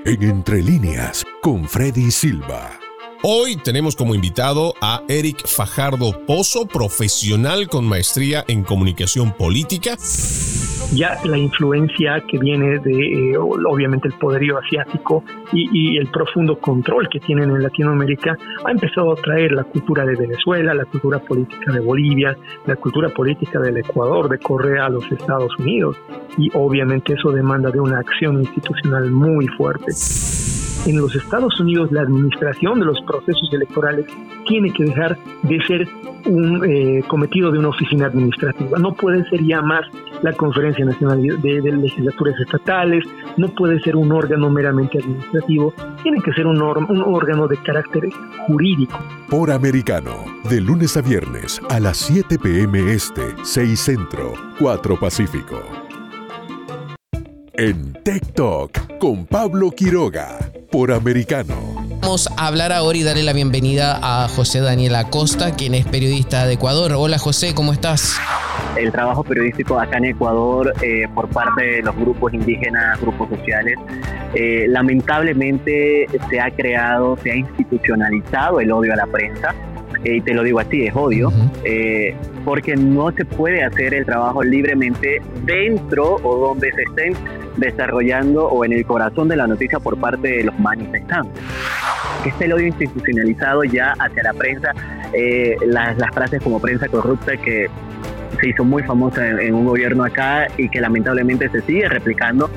[0.04, 2.78] en Entre líneas con Freddy Silva.
[3.22, 9.96] Hoy tenemos como invitado a Eric Fajardo Pozo, profesional con maestría en comunicación política
[10.94, 17.08] ya la influencia que viene de, eh, obviamente, el poderío asiático y, el profundo control
[17.08, 21.72] que tienen en Latinoamérica ha empezado a traer la cultura de Venezuela, la cultura política
[21.72, 25.96] de Bolivia, la cultura política del Ecuador, de Correa a los Estados Unidos.
[26.38, 29.92] Y obviamente eso demanda de una acción institucional muy fuerte
[30.86, 34.06] en los Estados Unidos la administración de los procesos electorales
[34.46, 35.88] tiene que dejar de ser
[36.26, 38.78] un eh, cometido de una oficina administrativa.
[38.78, 39.84] No puede ser ya más
[40.22, 43.04] la Conferencia Nacional de, Legislaturas Estatales,
[43.36, 48.08] no puede ser un órgano meramente administrativo, tiene que ser un, órgano de carácter
[48.46, 48.98] jurídico.
[49.28, 52.92] Por Americano, de lunes a viernes a las 7 p.m.
[52.92, 55.60] Este, 6 Centro, 4 Pacífico.
[57.54, 57.92] En
[58.34, 60.38] Talk con Pablo Quiroga
[60.72, 61.54] por Americano.
[62.00, 66.46] Vamos a hablar ahora y darle la bienvenida a José Daniel Acosta, quien es periodista
[66.46, 66.92] de Ecuador.
[66.96, 68.18] Hola José, ¿cómo estás?
[68.76, 73.78] El trabajo periodístico acá en Ecuador eh, por parte de los grupos indígenas, grupos sociales,
[74.34, 79.54] eh, lamentablemente se ha creado, se ha institucionalizado el odio a la prensa.
[80.04, 81.32] Y te lo digo así, es odio,
[82.44, 87.14] porque no se puede hacer el trabajo libremente dentro o donde se estén
[87.56, 91.42] desarrollando o en el corazón de la noticia por parte de los manifestantes.
[92.24, 94.72] Este el odio institucionalizado ya hacia la prensa,
[95.66, 97.68] las, las frases como prensa corrupta que
[98.42, 102.50] se hizo muy famosa en, un gobierno acá y que lamentablemente se sigue replicando,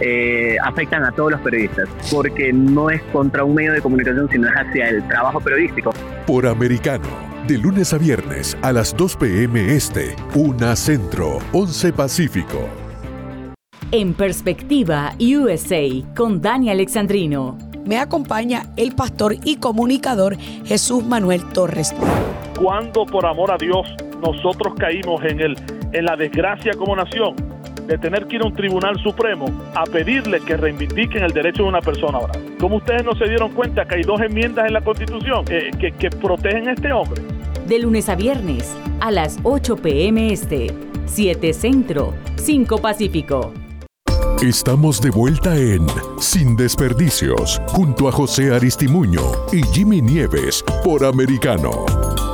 [0.00, 4.46] eh, afectan a todos los periodistas, porque no es contra un medio de comunicación, sino
[4.48, 5.92] es hacia el trabajo periodístico.
[6.26, 7.08] Por americano,
[7.48, 9.74] de lunes a viernes a las 2 p.m.
[9.74, 12.68] Este, 1 Centro, 11 Pacífico.
[13.90, 17.58] En Perspectiva USA con Dani Alexandrino.
[17.84, 21.92] Me acompaña el pastor y comunicador Jesús Manuel Torres.
[22.56, 23.84] Cuando por amor a Dios
[24.22, 25.56] nosotros caímos en, el,
[25.92, 27.34] en la desgracia como nación
[27.86, 31.68] de tener que ir a un tribunal supremo a pedirle que reivindiquen el derecho de
[31.68, 32.34] una persona ahora.
[32.60, 35.92] ¿Cómo ustedes no se dieron cuenta que hay dos enmiendas en la Constitución que, que,
[35.92, 37.20] que protegen a este hombre?
[37.66, 40.68] De lunes a viernes a las 8 pm este,
[41.06, 43.52] 7 Centro, 5 Pacífico.
[44.40, 45.86] Estamos de vuelta en
[46.18, 52.31] Sin Desperdicios, junto a José Aristimuño y Jimmy Nieves por Americano.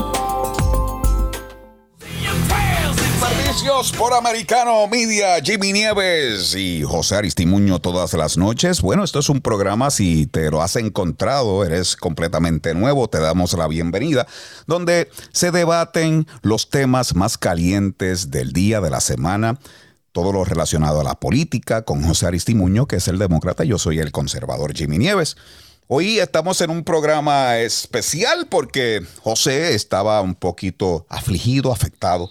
[3.98, 8.80] Por Americano Media, Jimmy Nieves y José Aristimuño todas las noches.
[8.80, 13.52] Bueno, esto es un programa, si te lo has encontrado, eres completamente nuevo, te damos
[13.52, 14.26] la bienvenida,
[14.66, 19.58] donde se debaten los temas más calientes del día, de la semana,
[20.12, 23.98] todo lo relacionado a la política, con José Aristimuño, que es el demócrata, yo soy
[23.98, 25.36] el conservador Jimmy Nieves.
[25.88, 32.30] Hoy estamos en un programa especial porque José estaba un poquito afligido, afectado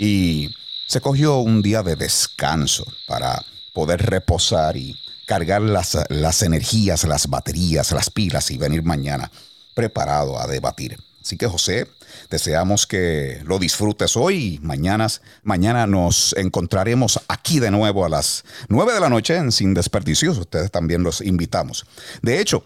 [0.00, 7.04] y se cogió un día de descanso para poder reposar y cargar las, las energías,
[7.04, 9.30] las baterías, las pilas y venir mañana
[9.74, 10.96] preparado a debatir.
[11.20, 11.86] Así que José,
[12.30, 18.94] deseamos que lo disfrutes hoy y mañana, nos encontraremos aquí de nuevo a las 9
[18.94, 20.38] de la noche en Sin Desperdicios.
[20.38, 21.84] Ustedes también los invitamos.
[22.22, 22.64] De hecho,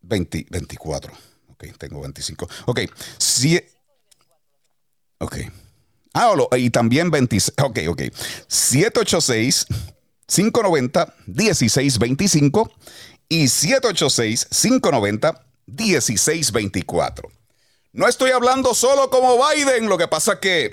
[0.02, 1.12] 20, 24.
[1.48, 2.48] Ok, tengo 25.
[2.66, 2.80] Ok.
[3.18, 3.60] Si,
[5.18, 5.36] ok.
[6.14, 7.54] Ah, y también 26.
[7.62, 8.02] Ok, ok.
[8.48, 9.66] 786
[10.26, 12.72] 590 1625
[13.28, 17.30] y 786 590 1624.
[17.92, 20.70] No estoy hablando solo como Biden, lo que pasa que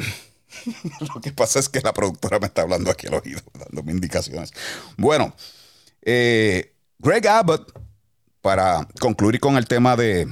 [1.13, 4.53] lo que pasa es que la productora me está hablando aquí al oído, dándome indicaciones.
[4.97, 5.33] Bueno,
[6.03, 7.73] eh, Greg Abbott,
[8.41, 10.27] para concluir con el tema de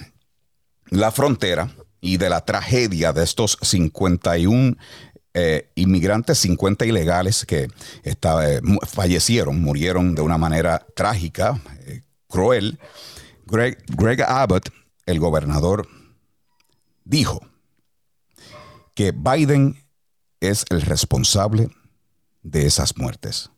[0.89, 4.77] la frontera y de la tragedia de estos 51
[5.33, 7.67] eh, inmigrantes, 50 ilegales que
[8.03, 11.59] eh, fallecieron, murieron de una manera trágica,
[12.27, 12.79] cruel.
[13.47, 14.69] Greg, Greg Abbott,
[15.05, 15.87] el gobernador
[17.05, 17.39] dijo
[18.93, 19.81] que Biden
[20.41, 21.69] es el responsable
[22.43, 23.49] de esas muertes.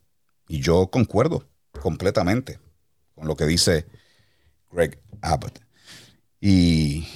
[0.47, 1.47] Y yo concuerdo
[1.81, 2.60] completamente
[3.15, 3.88] con lo que dice
[4.71, 5.60] Greg Abbott.
[6.39, 7.07] Y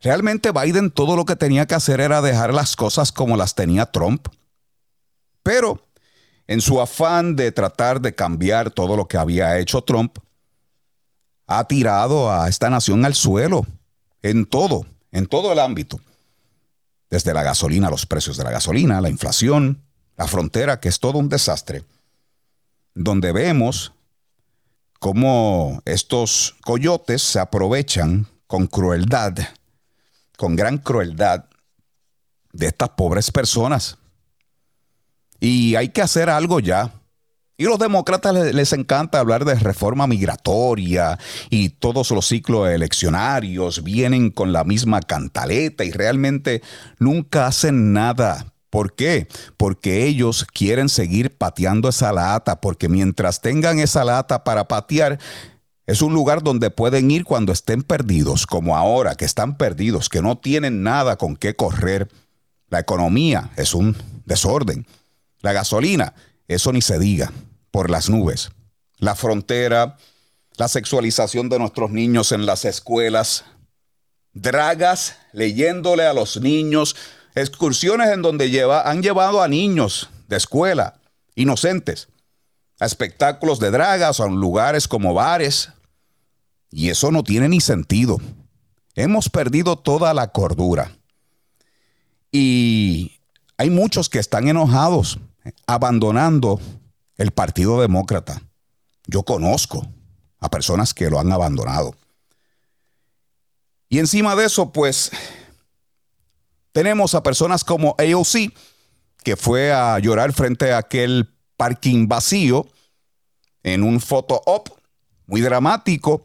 [0.00, 3.86] realmente Biden todo lo que tenía que hacer era dejar las cosas como las tenía
[3.86, 4.28] Trump.
[5.42, 5.86] Pero
[6.46, 10.18] en su afán de tratar de cambiar todo lo que había hecho Trump,
[11.46, 13.64] ha tirado a esta nación al suelo
[14.22, 16.00] en todo en todo el ámbito,
[17.10, 19.82] desde la gasolina, los precios de la gasolina, la inflación,
[20.16, 21.84] la frontera, que es todo un desastre,
[22.94, 23.92] donde vemos
[24.98, 29.34] cómo estos coyotes se aprovechan con crueldad,
[30.36, 31.44] con gran crueldad,
[32.56, 33.98] de estas pobres personas.
[35.38, 36.90] Y hay que hacer algo ya.
[37.58, 44.30] Y los demócratas les, encanta hablar de reforma migratoria y todos los ciclos eleccionarios vienen
[44.30, 46.60] con la misma cantaleta y realmente
[46.98, 48.52] nunca hacen nada.
[48.68, 49.26] ¿Por qué?
[49.56, 55.18] Porque ellos quieren seguir pateando esa lata, porque mientras tengan esa lata para patear,
[55.86, 60.20] es un lugar donde pueden ir cuando estén perdidos, como ahora, que están perdidos, que
[60.20, 62.10] no tienen nada con qué correr.
[62.68, 64.86] La economía es un desorden.
[65.40, 66.12] La gasolina
[66.48, 67.32] eso ni se diga,
[67.70, 68.50] por las nubes.
[68.98, 69.96] La frontera,
[70.56, 73.44] la sexualización de nuestros niños en las escuelas,
[74.32, 76.96] dragas leyéndole a los niños,
[77.34, 81.00] excursiones en donde lleva, han llevado a niños de escuela
[81.34, 82.08] inocentes
[82.78, 85.70] a espectáculos de dragas a lugares como bares.
[86.70, 88.18] Y eso no tiene ni sentido.
[88.94, 90.92] Hemos perdido toda la cordura.
[92.30, 93.20] Y
[93.56, 95.18] hay muchos que están enojados,
[95.66, 96.60] abandonando
[97.16, 98.42] el Partido Demócrata.
[99.06, 99.86] Yo conozco
[100.38, 101.94] a personas que lo han abandonado.
[103.88, 105.10] Y encima de eso, pues,
[106.72, 108.52] tenemos a personas como AOC,
[109.22, 112.66] que fue a llorar frente a aquel parking vacío
[113.62, 114.68] en un photo op
[115.26, 116.24] muy dramático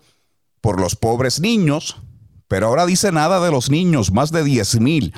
[0.59, 1.97] por los pobres niños,
[2.47, 5.13] pero ahora dice nada de los niños, más de 10 mil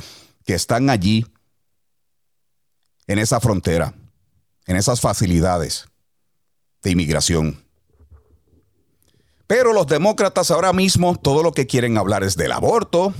[0.46, 1.26] que están allí
[3.08, 3.94] en esa frontera,
[4.66, 5.86] en esas facilidades
[6.82, 7.64] de inmigración.
[9.48, 13.14] Pero los demócratas ahora mismo todo lo que quieren hablar es del aborto,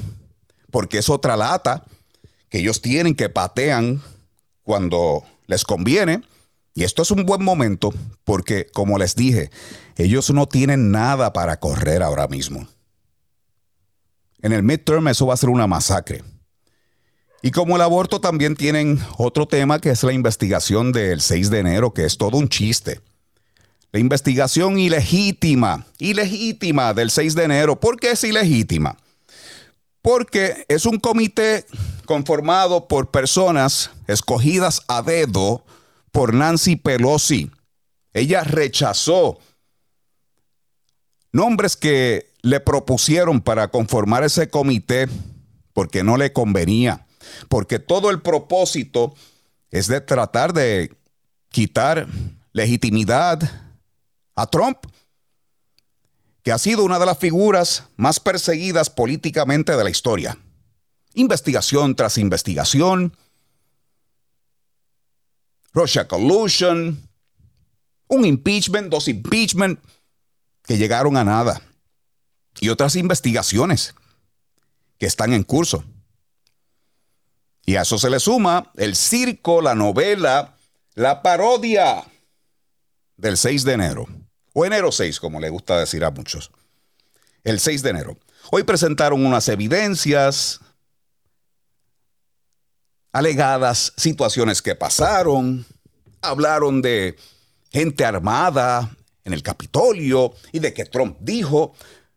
[0.72, 1.84] porque es otra lata
[2.50, 4.02] que ellos tienen que patean
[4.64, 6.24] cuando les conviene.
[6.74, 9.52] Y esto es un buen momento porque, como les dije,
[9.96, 12.68] ellos no tienen nada para correr ahora mismo.
[14.42, 16.24] En el midterm eso va a ser una masacre.
[17.46, 21.60] Y como el aborto también tienen otro tema que es la investigación del 6 de
[21.60, 23.02] enero, que es todo un chiste.
[23.92, 27.78] La investigación ilegítima, ilegítima del 6 de enero.
[27.78, 28.98] ¿Por qué es ilegítima?
[30.02, 31.66] Porque es un comité
[32.06, 35.66] conformado por personas escogidas a dedo
[36.14, 37.52] por Nancy Pelosi.
[38.14, 39.38] Ella rechazó
[41.34, 45.10] nombres que le propusieron para conformar ese comité
[45.74, 47.06] porque no le convenía,
[47.50, 49.14] porque todo el propósito
[49.72, 50.96] es de tratar de
[51.50, 52.08] quitar
[52.52, 53.40] legitimidad
[54.36, 54.78] a Trump,
[56.44, 60.38] que ha sido una de las figuras más perseguidas políticamente de la historia.
[61.14, 63.16] Investigación tras investigación,
[65.74, 67.10] Russia Collusion,
[68.08, 69.80] un impeachment, dos impeachment
[70.64, 71.62] que llegaron a nada
[72.60, 73.96] y otras investigaciones
[74.98, 75.84] que están en curso.
[77.66, 80.58] Y a eso se le suma el circo, la novela,
[80.96, 82.04] la parodia
[83.18, 84.06] del 6 de enero,
[84.54, 86.52] o enero 6, como le gusta decir a muchos.
[87.44, 88.18] El 6 de enero.
[88.52, 90.60] Hoy presentaron unas evidencias,
[93.14, 95.66] alegadas situaciones que pasaron,
[96.22, 97.16] hablaron de
[97.72, 101.74] gente armada en el Capitolio y de que Trump dijo,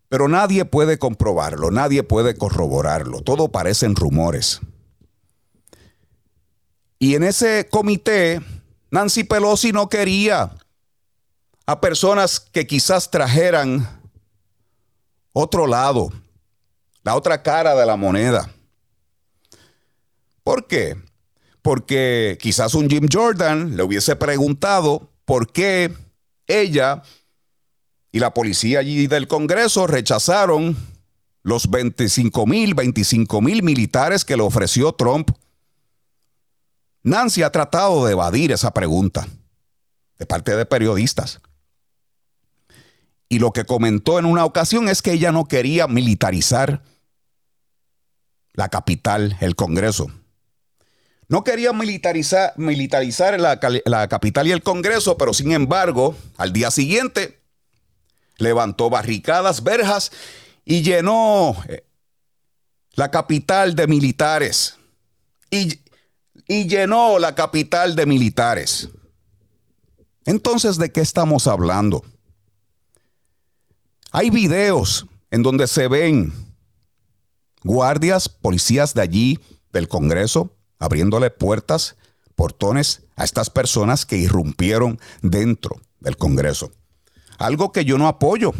[0.08, 4.60] pero nadie puede comprobarlo, nadie puede corroborarlo, todo parecen rumores.
[6.98, 8.40] Y en ese comité,
[8.90, 10.50] Nancy Pelosi no quería
[11.66, 14.00] a personas que quizás trajeran
[15.32, 16.10] otro lado,
[17.02, 18.50] la otra cara de la moneda.
[20.42, 20.96] ¿Por qué?
[21.60, 25.92] Porque quizás un Jim Jordan le hubiese preguntado por qué
[26.46, 27.02] ella
[28.12, 30.76] y la policía allí del Congreso rechazaron
[31.42, 35.30] los 25 mil, 25 mil militares que le ofreció Trump.
[37.06, 39.28] Nancy ha tratado de evadir esa pregunta
[40.18, 41.40] de parte de periodistas.
[43.28, 46.82] Y lo que comentó en una ocasión es que ella no quería militarizar
[48.54, 50.10] la capital, el Congreso.
[51.28, 56.72] No quería militarizar, militarizar la, la capital y el Congreso, pero sin embargo, al día
[56.72, 57.38] siguiente
[58.36, 60.10] levantó barricadas, verjas
[60.64, 61.86] y llenó eh,
[62.94, 64.76] la capital de militares.
[65.52, 65.85] Y,
[66.46, 68.88] y, llenó la capital de militares.
[70.24, 72.04] Entonces, ¿de qué estamos hablando?
[74.12, 76.32] Hay videos en donde se ven
[77.62, 79.40] guardias, policías de allí,
[79.72, 81.96] del Congreso, abriéndole puertas,
[82.34, 86.72] portones a estas personas que irrumpieron dentro del Congreso.
[87.38, 88.52] Algo que yo no apoyo.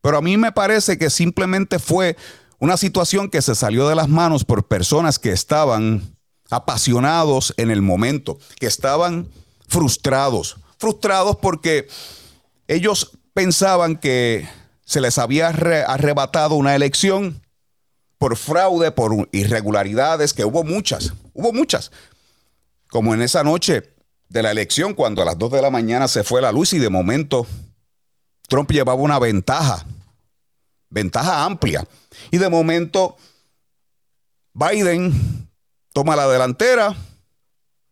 [0.00, 2.16] Pero a mí me parece que simplemente fue
[2.58, 6.16] una situación que se salió de las manos por personas que estaban
[6.50, 9.28] apasionados en el momento, que estaban
[9.68, 10.56] frustrados.
[10.78, 11.88] Frustrados porque
[12.68, 14.48] ellos pensaban que
[14.84, 17.40] se les había arrebatado una elección
[18.18, 21.90] por fraude, por irregularidades, que hubo muchas, hubo muchas.
[22.90, 23.94] Como en esa noche
[24.28, 26.78] de la elección, cuando a las 2 de la mañana se fue la luz y
[26.78, 27.46] de momento
[28.48, 29.86] Trump llevaba una ventaja,
[30.88, 31.86] ventaja amplia.
[32.30, 33.16] Y de momento
[34.52, 35.49] Biden
[35.92, 36.94] toma la delantera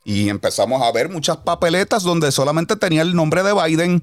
[0.04, 4.02] y empezamos a ver muchas papeletas donde solamente tenía el nombre de Biden.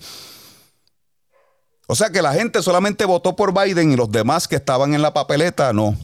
[1.88, 5.02] O sea que la gente solamente votó por Biden y los demás que estaban en
[5.02, 5.98] la papeleta no.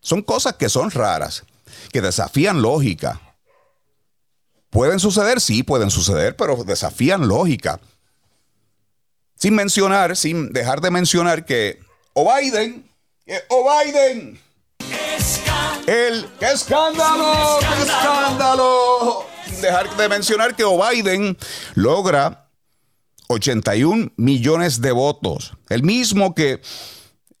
[0.00, 1.44] Son cosas que son raras,
[1.92, 3.20] que desafían lógica.
[4.68, 5.40] ¿Pueden suceder?
[5.40, 7.80] Sí, pueden suceder, pero desafían lógica.
[9.36, 11.78] Sin mencionar, sin dejar de mencionar que
[12.12, 12.88] o Biden,
[13.48, 14.38] o Biden,
[15.86, 17.58] el, ¡qué escándalo!
[17.60, 19.26] ¡Qué escándalo!
[19.60, 21.36] Dejar de mencionar que o Biden
[21.74, 22.48] logra
[23.28, 25.52] 81 millones de votos.
[25.68, 26.60] El mismo que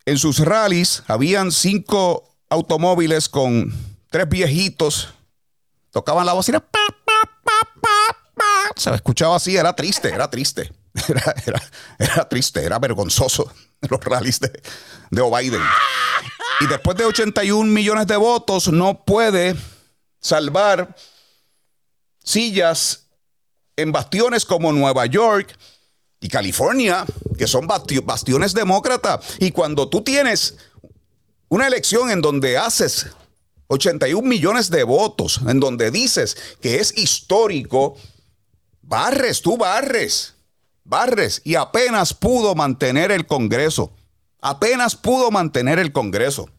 [0.06, 3.72] en sus rallies habían cinco automóviles con
[4.10, 5.14] tres viejitos.
[5.90, 6.62] Tocaban la bocina.
[8.76, 10.72] Se escuchaba así, era triste, era triste.
[11.98, 13.52] Era, triste, era vergonzoso
[13.90, 14.62] los rallies de,
[15.10, 15.62] de Biden.
[16.60, 19.56] Y después de 81 millones de votos, no puede
[20.20, 20.94] salvar
[22.22, 23.08] sillas
[23.76, 25.56] en bastiones como Nueva York
[26.20, 27.04] y California,
[27.36, 29.36] que son bastiones demócratas.
[29.40, 30.56] Y cuando tú tienes
[31.48, 33.08] una elección en donde haces
[33.66, 37.96] 81 millones de votos, en donde dices que es histórico,
[38.80, 40.33] barres, tú barres,
[40.84, 43.92] barres, y apenas pudo mantener el Congreso.
[44.40, 46.50] Apenas pudo mantener el Congreso.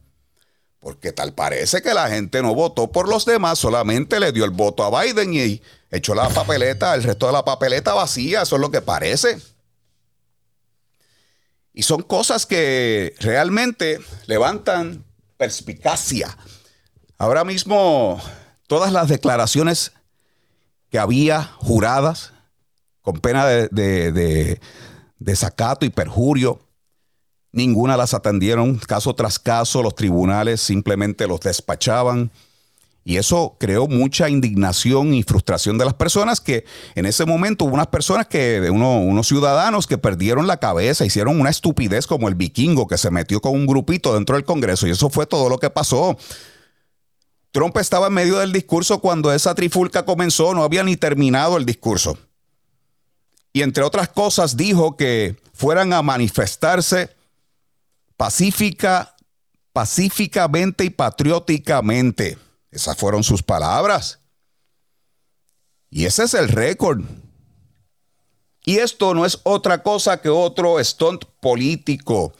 [0.80, 4.50] Porque tal parece que la gente no votó por los demás, solamente le dio el
[4.50, 8.60] voto a Biden y echó la papeleta, el resto de la papeleta vacía, eso es
[8.60, 9.40] lo que parece.
[11.72, 15.04] Y son cosas que realmente levantan
[15.36, 16.36] perspicacia.
[17.18, 18.20] Ahora mismo,
[18.66, 19.92] todas las declaraciones
[20.90, 22.32] que había juradas
[23.06, 24.60] con pena de, de
[25.20, 26.58] desacato y perjurio,
[27.52, 32.32] ninguna las atendieron caso tras caso, los tribunales simplemente los despachaban.
[33.04, 36.64] Y eso creó mucha indignación y frustración de las personas que
[36.96, 41.40] en ese momento hubo unas personas que, uno, unos ciudadanos que perdieron la cabeza, hicieron
[41.40, 44.90] una estupidez como el vikingo que se metió con un grupito dentro del Congreso y
[44.90, 46.18] eso fue todo lo que pasó.
[47.52, 51.64] Trump estaba en medio del discurso cuando esa trifulca comenzó, no había ni terminado el
[51.64, 52.18] discurso.
[53.56, 57.08] Y entre otras cosas dijo que fueran a manifestarse
[58.14, 59.16] pacífica,
[59.72, 62.36] pacíficamente y patrióticamente.
[62.70, 64.18] Esas fueron sus palabras.
[65.88, 67.00] Y ese es el récord.
[68.62, 72.34] Y esto no es otra cosa que otro stunt político.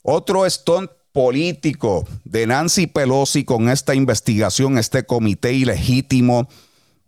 [0.00, 6.48] Otro stunt político de Nancy Pelosi con esta investigación, este comité ilegítimo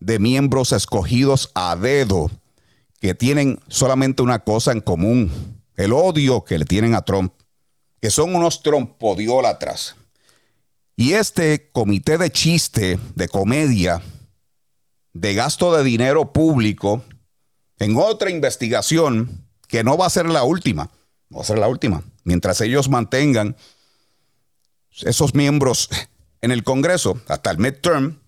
[0.00, 2.30] de miembros escogidos a dedo
[3.04, 5.30] que tienen solamente una cosa en común,
[5.76, 7.34] el odio que le tienen a Trump,
[8.00, 9.94] que son unos trompodiólatras.
[10.96, 14.00] Y este comité de chiste, de comedia,
[15.12, 17.04] de gasto de dinero público,
[17.78, 20.90] en otra investigación, que no va a ser la última,
[21.28, 23.54] no va a ser la última, mientras ellos mantengan
[25.02, 25.90] esos miembros
[26.40, 28.18] en el Congreso hasta el midterm,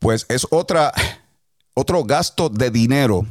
[0.00, 0.92] pues es otra,
[1.78, 3.24] otro gasto de dinero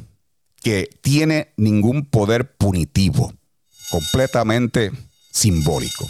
[0.63, 3.33] que tiene ningún poder punitivo,
[3.91, 4.91] completamente
[5.31, 6.09] simbólico.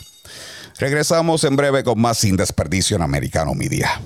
[0.80, 4.00] Regresamos en breve con más Sin Desperdicio en Americano Media.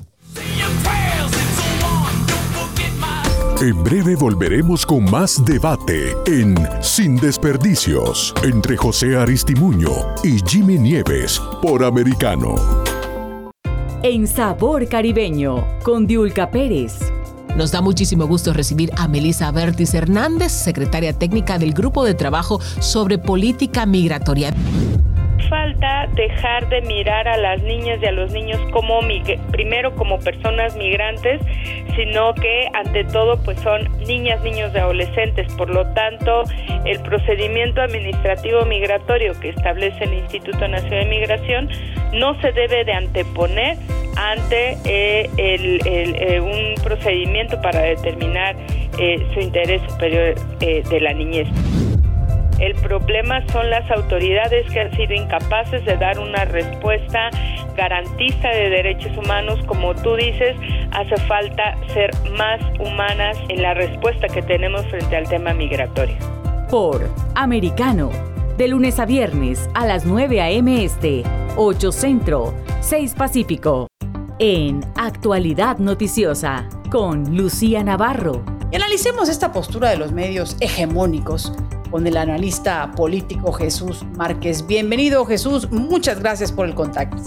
[3.60, 9.92] En breve volveremos con más debate en Sin Desperdicios entre José Aristimuño
[10.24, 12.56] y Jimmy Nieves por Americano.
[14.04, 16.94] En Sabor Caribeño con Diulca Pérez.
[17.56, 22.60] Nos da muchísimo gusto recibir a Melissa Bertis Hernández, secretaria técnica del Grupo de Trabajo
[22.80, 24.54] sobre Política Migratoria
[25.50, 29.00] falta dejar de mirar a las niñas y a los niños como
[29.52, 31.42] primero como personas migrantes,
[31.96, 35.54] sino que ante todo pues son niñas, niños de adolescentes.
[35.56, 36.44] Por lo tanto,
[36.86, 41.70] el procedimiento administrativo migratorio que establece el Instituto Nacional de Migración
[42.14, 43.78] no se debe de anteponer
[44.18, 48.56] ante eh, eh, un procedimiento para determinar
[49.00, 51.48] eh, su interés superior de la niñez.
[52.62, 57.32] El problema son las autoridades que han sido incapaces de dar una respuesta
[57.76, 59.60] garantista de derechos humanos.
[59.66, 60.56] Como tú dices,
[60.92, 66.16] hace falta ser más humanas en la respuesta que tenemos frente al tema migratorio.
[66.70, 68.12] Por Americano,
[68.60, 70.84] de lunes a viernes a las 9 a.m.
[70.86, 71.24] Este,
[71.58, 73.88] 8 Centro, 6 Pacífico.
[74.38, 78.44] En Actualidad Noticiosa, con Lucía Navarro.
[78.72, 81.54] Y analicemos esta postura de los medios hegemónicos
[81.92, 84.66] con el analista político Jesús Márquez.
[84.66, 87.18] Bienvenido Jesús, muchas gracias por el contacto.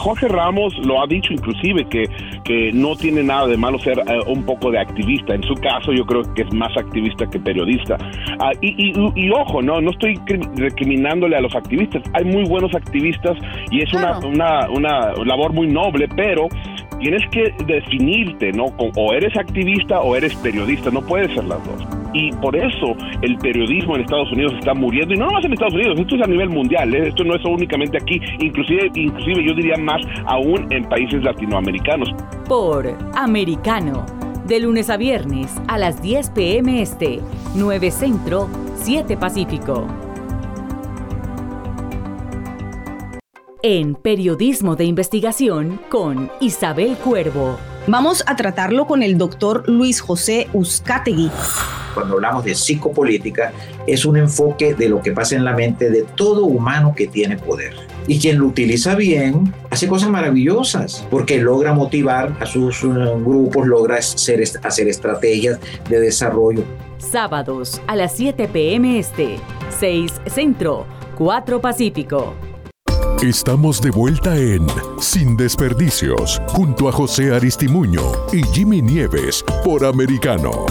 [0.00, 2.08] Jorge Ramos lo ha dicho inclusive que,
[2.44, 5.34] que no tiene nada de malo ser eh, un poco de activista.
[5.34, 7.98] En su caso yo creo que es más activista que periodista.
[8.38, 10.18] Ah, y, y, ojo, no, no estoy
[10.56, 12.02] recriminándole a los activistas.
[12.14, 13.36] Hay muy buenos activistas
[13.70, 16.48] y es una, una, una labor muy noble, pero
[17.00, 18.66] tienes que definirte, ¿no?
[18.76, 21.86] O eres activista o eres periodista, no puedes ser las dos.
[22.12, 25.74] Y por eso el periodismo en Estados Unidos está muriendo, y no más en Estados
[25.74, 27.08] Unidos, esto es a nivel mundial, ¿eh?
[27.08, 32.10] esto no es únicamente aquí, inclusive, inclusive yo diría más aún en países latinoamericanos.
[32.48, 34.04] Por Americano,
[34.46, 37.20] de lunes a viernes a las 10 pm este,
[37.54, 40.09] 9 Centro, 7 Pacífico.
[43.62, 47.58] En Periodismo de Investigación con Isabel Cuervo.
[47.86, 51.30] Vamos a tratarlo con el doctor Luis José Uzcategui.
[51.92, 53.52] Cuando hablamos de psicopolítica,
[53.86, 57.36] es un enfoque de lo que pasa en la mente de todo humano que tiene
[57.36, 57.74] poder.
[58.06, 62.90] Y quien lo utiliza bien hace cosas maravillosas porque logra motivar a sus uh,
[63.22, 66.64] grupos, logra hacer, hacer estrategias de desarrollo.
[66.96, 69.36] Sábados a las 7 pm este,
[69.78, 70.86] 6 Centro,
[71.18, 72.34] 4 Pacífico.
[73.22, 74.66] Estamos de vuelta en
[74.98, 78.00] Sin Desperdicios, junto a José Aristimuño
[78.32, 80.64] y Jimmy Nieves por Americano.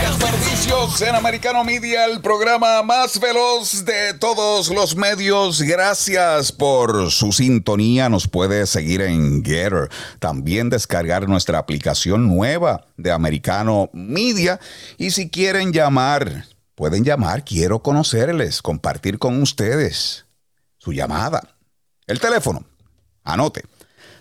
[0.00, 5.60] Desperdicios en Americano Media, el programa más veloz de todos los medios.
[5.60, 8.08] Gracias por su sintonía.
[8.08, 9.90] Nos puede seguir en Getter.
[10.18, 14.58] También descargar nuestra aplicación nueva de Americano Media.
[14.96, 20.26] Y si quieren llamar Pueden llamar, quiero conocerles, compartir con ustedes
[20.76, 21.56] su llamada.
[22.06, 22.66] El teléfono,
[23.24, 23.62] anote,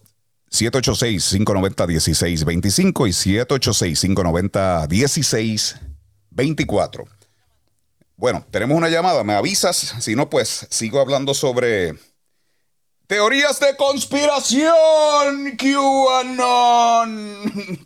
[0.50, 5.87] 786-590-1625 y 786-590-1624.
[6.38, 7.04] 24.
[8.16, 11.96] Bueno, tenemos una llamada, me avisas, si no, pues sigo hablando sobre
[13.08, 17.42] teorías de conspiración, QAnon.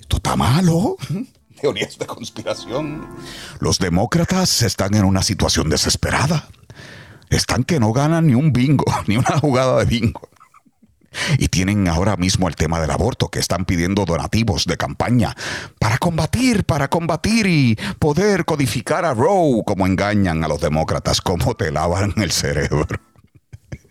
[0.00, 0.96] Esto está malo.
[1.60, 3.08] Teorías de conspiración.
[3.60, 6.48] Los demócratas están en una situación desesperada.
[7.30, 10.28] Están que no ganan ni un bingo, ni una jugada de bingo.
[11.38, 15.34] Y tienen ahora mismo el tema del aborto, que están pidiendo donativos de campaña
[15.78, 21.54] para combatir, para combatir y poder codificar a Roe, como engañan a los demócratas, como
[21.54, 22.86] te lavan el cerebro.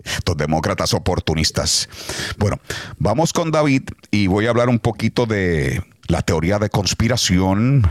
[0.04, 1.90] Estos demócratas oportunistas.
[2.38, 2.60] Bueno,
[2.98, 7.90] vamos con David y voy a hablar un poquito de la teoría de conspiración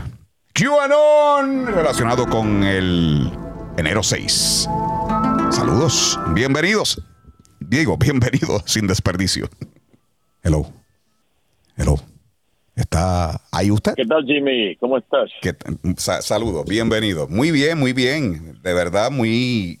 [0.53, 3.31] QAnon relacionado con el
[3.77, 4.69] enero 6.
[5.49, 7.01] Saludos, bienvenidos.
[7.69, 9.47] Diego, bienvenido sin desperdicio.
[10.43, 10.65] Hello.
[11.77, 11.95] Hello.
[12.75, 13.93] ¿Está ahí usted?
[13.95, 14.75] ¿Qué tal, Jimmy?
[14.77, 15.29] ¿Cómo estás?
[16.21, 17.27] saludos, bienvenido.
[17.27, 18.61] Muy bien, muy bien.
[18.63, 19.77] De verdad, muy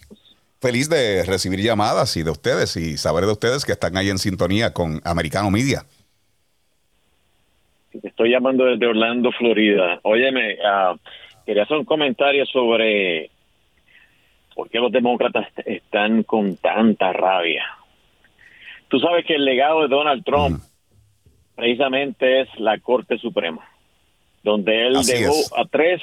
[0.61, 4.19] feliz de recibir llamadas y de ustedes y saber de ustedes que están ahí en
[4.19, 5.83] sintonía con Americano Media.
[7.91, 9.99] estoy llamando desde Orlando, Florida.
[10.03, 10.97] Óyeme, uh,
[11.45, 13.31] quería hacer un comentario sobre
[14.53, 17.65] por qué los demócratas están con tanta rabia.
[18.87, 20.61] Tú sabes que el legado de Donald Trump
[21.55, 23.67] precisamente es la Corte Suprema,
[24.43, 26.01] donde él dejó a tres,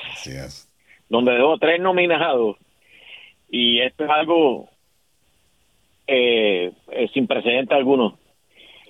[1.09, 2.57] donde dejó a tres nominados
[3.51, 4.69] y esto es algo
[6.07, 6.73] eh,
[7.13, 8.19] sin precedente alguno.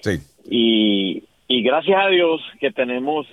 [0.02, 0.18] Sí.
[0.44, 3.26] Y, y gracias a Dios que tenemos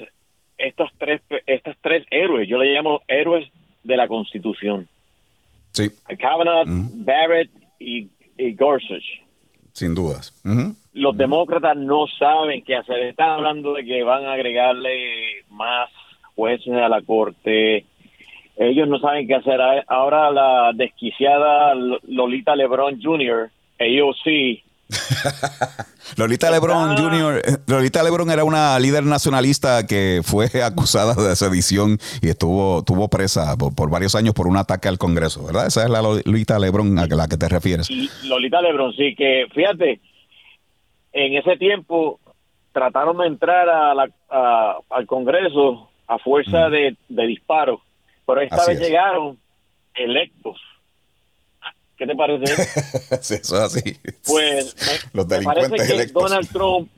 [0.58, 3.50] estos tres, estas tres héroes, yo le llamo héroes
[3.84, 4.88] de la Constitución.
[5.78, 5.90] Sí.
[6.18, 6.66] Kavanaugh,
[7.06, 7.50] Barrett
[7.80, 8.10] y
[8.56, 9.28] Gorsuch
[9.78, 10.34] sin dudas.
[10.94, 12.98] Los demócratas no saben qué hacer.
[13.04, 15.90] Están hablando de que van a agregarle más
[16.36, 17.86] jueces a la corte.
[18.56, 19.62] Ellos no saben qué hacer.
[19.88, 21.76] Ahora la desquiciada
[22.08, 24.64] Lolita Lebron Jr., ellos sí,
[26.18, 31.98] Lolita Lebron Jr., eh, Lolita Lebron era una líder nacionalista que fue acusada de sedición
[32.22, 35.68] y estuvo, estuvo presa por, varios años por un ataque al Congreso, ¿verdad?
[35.68, 37.90] Esa es la Lolita Lebron a la que te refieres.
[38.24, 40.00] Lolita Lebron, sí, que fíjate,
[41.14, 42.20] en ese tiempo
[42.72, 43.92] trataron de entrar a
[44.90, 47.82] al Congreso a fuerza de, de disparos,
[48.26, 49.38] pero esta vez llegaron
[49.94, 50.58] electos
[51.98, 52.44] ¿Qué te parece?
[53.12, 53.98] eso es así.
[54.26, 56.90] Pues Los delincuentes parece que Donald Trump,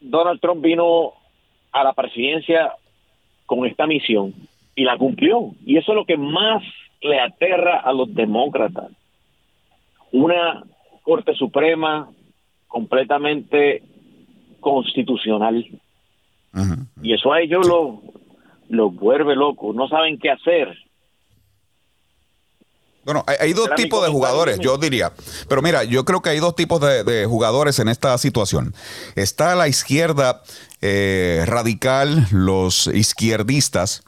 [0.00, 1.12] Donald Trump vino
[1.70, 2.72] a la presidencia
[3.46, 4.34] con esta misión
[4.74, 5.52] y la cumplió.
[5.64, 6.62] Y eso es lo que más
[7.00, 8.90] le aterra a los demócratas.
[10.10, 10.64] Una
[11.02, 12.08] Corte Suprema
[12.66, 13.82] completamente
[14.60, 15.66] constitucional.
[17.02, 18.02] Y eso a ellos lo,
[18.68, 19.72] lo vuelve loco.
[19.72, 20.76] No saben qué hacer
[23.04, 25.12] Bueno, hay, hay dos tipos de jugadores, yo diría.
[25.48, 28.74] Pero mira, yo creo que hay dos tipos de, de jugadores en esta situación.
[29.16, 30.42] Está la izquierda
[30.80, 34.02] eh, radical, los izquierdistas,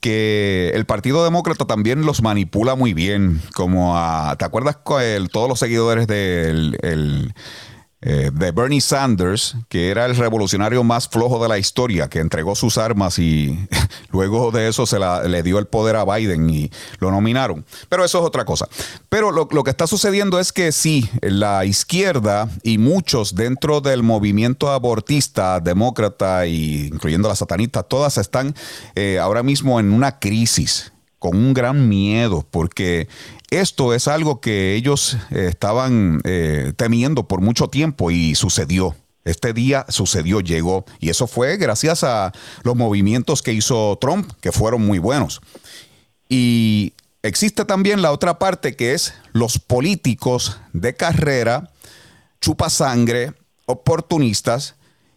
[0.00, 3.42] que el Partido Demócrata también los manipula muy bien.
[3.54, 7.34] Como a, ¿te acuerdas con el- todos los seguidores del el,
[8.02, 12.54] eh, de Bernie Sanders, que era el revolucionario más flojo de la historia, que entregó
[12.54, 13.68] sus armas y
[14.10, 17.64] luego de eso se la- le dio el poder a Biden y lo nominaron.
[17.88, 18.68] Pero eso es otra cosa.
[19.08, 24.02] Pero lo, lo que está sucediendo es que sí, la izquierda y muchos dentro del
[24.02, 28.54] movimiento abortista, demócrata, y incluyendo las satanistas, todas están
[28.94, 33.06] eh, ahora mismo en una crisis con un gran miedo, porque
[33.50, 38.96] esto es algo que ellos eh, estaban eh, temiendo por mucho tiempo y sucedió.
[39.24, 42.32] Este día sucedió, llegó, y eso fue gracias a
[42.62, 45.42] los movimientos que hizo Trump, que fueron muy buenos.
[46.28, 51.70] Y existe también la otra parte que es los políticos de carrera,
[52.40, 53.34] chupa sangre,
[53.66, 54.76] oportunistas,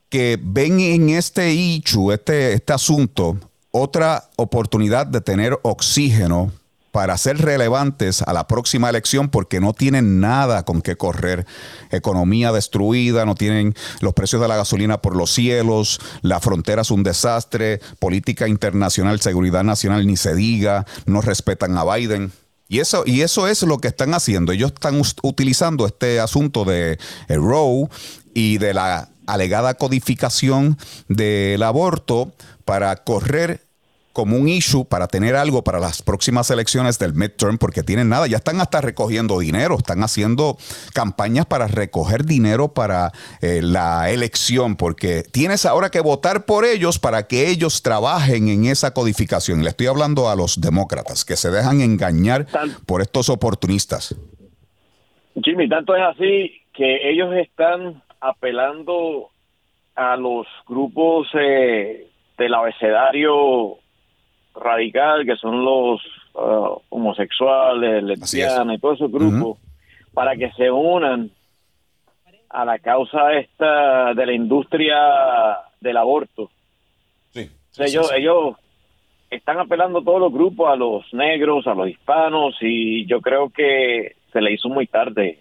[0.10, 3.38] que ven en este ichu, este, este asunto,
[3.72, 6.52] otra oportunidad de tener oxígeno
[6.94, 11.48] para ser relevantes a la próxima elección porque no tienen nada con qué correr.
[11.90, 16.92] Economía destruida, no tienen los precios de la gasolina por los cielos, la frontera es
[16.92, 22.32] un desastre, política internacional, seguridad nacional ni se diga, no respetan a Biden.
[22.68, 24.52] Y eso, y eso es lo que están haciendo.
[24.52, 27.90] Ellos están utilizando este asunto de eh, Roe
[28.36, 30.78] y de la alegada codificación
[31.08, 32.34] del aborto
[32.66, 33.63] para correr
[34.14, 38.28] como un issue para tener algo para las próximas elecciones del midterm, porque tienen nada,
[38.28, 40.56] ya están hasta recogiendo dinero, están haciendo
[40.94, 43.12] campañas para recoger dinero para
[43.42, 48.66] eh, la elección, porque tienes ahora que votar por ellos para que ellos trabajen en
[48.66, 49.64] esa codificación.
[49.64, 52.46] Le estoy hablando a los demócratas, que se dejan engañar
[52.86, 54.16] por estos oportunistas.
[55.44, 59.30] Jimmy, tanto es así que ellos están apelando
[59.96, 62.08] a los grupos eh,
[62.38, 63.78] del abecedario
[64.54, 66.02] radical, que son los
[66.36, 69.58] ah, homosexuales, lesbianas y todos esos grupos,
[70.14, 71.32] para que se unan
[72.50, 74.96] a la causa esta de la industria
[75.82, 76.52] del aborto.
[77.32, 77.50] Sí.
[77.72, 78.56] O sea, ellos, ellos
[79.32, 84.16] están apelando todos los grupos, a los negros, a los hispanos, y yo creo que
[84.32, 85.40] se le hizo muy tarde.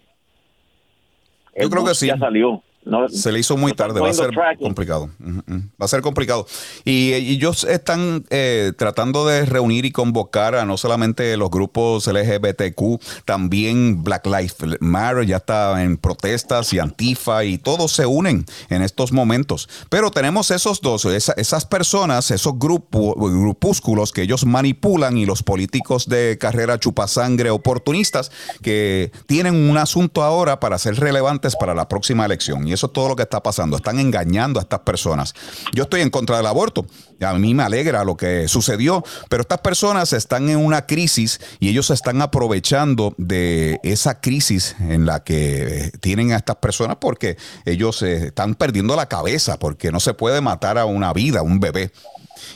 [1.55, 2.07] Yo creo que sí.
[2.07, 2.63] Ya salió.
[2.85, 4.65] No, Se le hizo muy tarde, va a ser tracking.
[4.67, 5.09] complicado.
[5.21, 6.45] Va a ser complicado.
[6.83, 12.07] Y, y ellos están eh, tratando de reunir y convocar a no solamente los grupos
[12.07, 18.45] LGBTQ, también Black Lives Matter ya está en protestas y Antifa y todos se unen
[18.69, 19.69] en estos momentos.
[19.89, 25.41] Pero tenemos esos dos, esa- esas personas, esos grupos, grupúsculos que ellos manipulan y los
[25.43, 28.31] políticos de carrera chupasangre oportunistas
[28.61, 32.67] que tienen un asunto ahora para ser relevantes para la próxima elección.
[32.73, 33.77] Eso es todo lo que está pasando.
[33.77, 35.33] Están engañando a estas personas.
[35.73, 36.85] Yo estoy en contra del aborto.
[37.21, 41.69] A mí me alegra lo que sucedió, pero estas personas están en una crisis y
[41.69, 47.37] ellos se están aprovechando de esa crisis en la que tienen a estas personas porque
[47.65, 51.43] ellos eh, están perdiendo la cabeza porque no se puede matar a una vida, a
[51.43, 51.91] un bebé.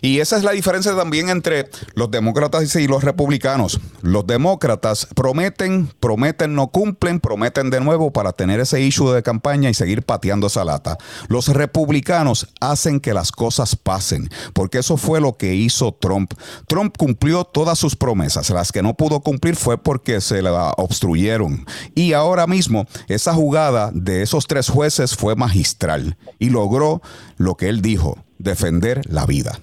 [0.01, 3.79] Y esa es la diferencia también entre los demócratas y los republicanos.
[4.01, 9.69] Los demócratas prometen, prometen, no cumplen, prometen de nuevo para tener ese issue de campaña
[9.69, 10.97] y seguir pateando esa lata.
[11.27, 16.33] Los republicanos hacen que las cosas pasen, porque eso fue lo que hizo Trump.
[16.67, 18.49] Trump cumplió todas sus promesas.
[18.49, 21.65] Las que no pudo cumplir fue porque se la obstruyeron.
[21.95, 27.01] Y ahora mismo esa jugada de esos tres jueces fue magistral y logró
[27.37, 29.59] lo que él dijo, defender la vida.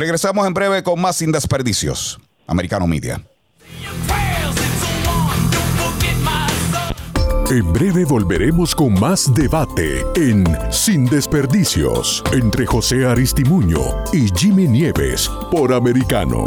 [0.00, 2.18] Regresamos en breve con más sin desperdicios.
[2.46, 3.22] Americano Media.
[7.50, 13.80] En breve volveremos con más debate en Sin Desperdicios entre José Aristimuño
[14.14, 16.46] y Jimmy Nieves por Americano.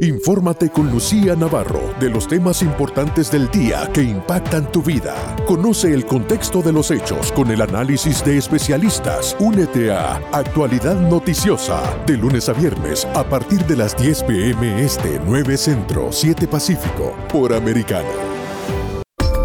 [0.00, 5.14] Infórmate con Lucía Navarro de los temas importantes del día que impactan tu vida.
[5.46, 9.34] Conoce el contexto de los hechos con el análisis de especialistas.
[9.40, 15.18] Únete a Actualidad Noticiosa de lunes a viernes a partir de las 10 pm este
[15.24, 18.10] 9 Centro 7 Pacífico por Americano.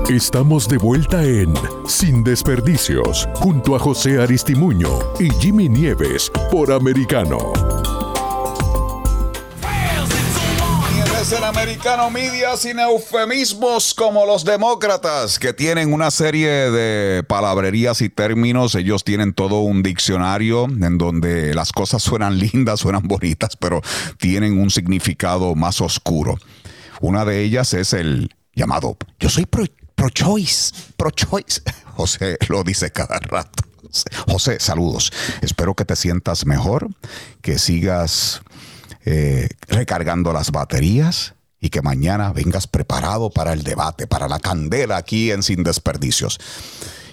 [0.10, 1.54] Estamos de vuelta en
[1.88, 7.54] Sin Desperdicios junto a José Aristimuño y Jimmy Nieves por Americano.
[11.38, 18.10] En Americano Media sin eufemismos como los demócratas, que tienen una serie de palabrerías y
[18.10, 18.76] términos.
[18.76, 23.82] Ellos tienen todo un diccionario en donde las cosas suenan lindas, suenan bonitas, pero
[24.18, 26.38] tienen un significado más oscuro.
[27.00, 31.62] Una de ellas es el llamado Yo soy pro-choice, pro-choice.
[31.96, 33.64] José lo dice cada rato.
[34.28, 35.12] José, saludos.
[35.42, 36.88] Espero que te sientas mejor,
[37.42, 38.42] que sigas
[39.06, 44.98] eh, recargando las baterías y que mañana vengas preparado para el debate, para la candela
[44.98, 46.40] aquí en Sin Desperdicios.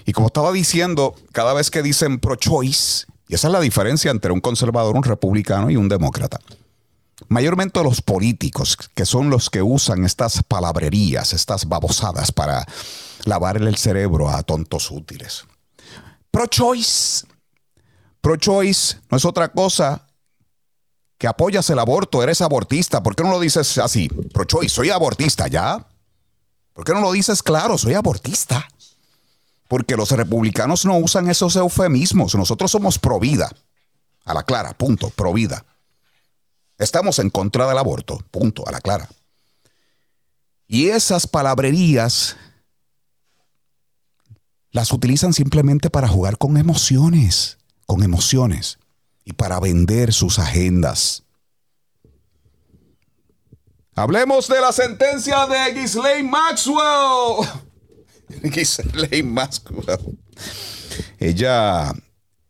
[0.07, 4.33] Y como estaba diciendo, cada vez que dicen pro-choice, y esa es la diferencia entre
[4.33, 6.41] un conservador, un republicano y un demócrata.
[7.29, 12.65] Mayormente los políticos, que son los que usan estas palabrerías, estas babosadas para
[13.25, 15.45] lavarle el cerebro a tontos útiles.
[16.31, 17.27] Pro-choice.
[18.23, 20.08] Pro-choice no es otra cosa
[21.19, 23.03] que apoyas el aborto, eres abortista.
[23.03, 24.09] ¿Por qué no lo dices así?
[24.09, 25.85] Pro choice, soy abortista, ¿ya?
[26.73, 27.77] ¿Por qué no lo dices claro?
[27.77, 28.69] Soy abortista.
[29.67, 32.37] Porque los republicanos no usan esos eufemismos.
[32.37, 33.51] Nosotros somos pro vida.
[34.25, 35.65] A la clara, punto, pro vida.
[36.79, 39.09] Estamos en contra del aborto, punto, a la clara.
[40.69, 42.37] Y esas palabrerías
[44.71, 48.79] las utilizan simplemente para jugar con emociones, con emociones
[49.29, 51.23] y para vender sus agendas.
[53.95, 57.47] Hablemos de la sentencia de Ghislaine Maxwell.
[58.43, 60.19] Ghislaine Maxwell.
[61.19, 61.93] Ella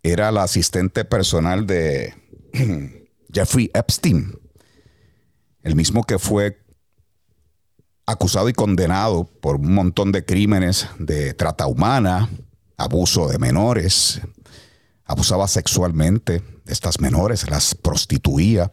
[0.04, 2.14] era la asistente personal de
[3.32, 4.38] Jeffrey Epstein,
[5.64, 6.64] el mismo que fue
[8.06, 12.30] acusado y condenado por un montón de crímenes de trata humana,
[12.76, 14.20] abuso de menores,
[15.04, 18.70] abusaba sexualmente estas menores, las prostituía,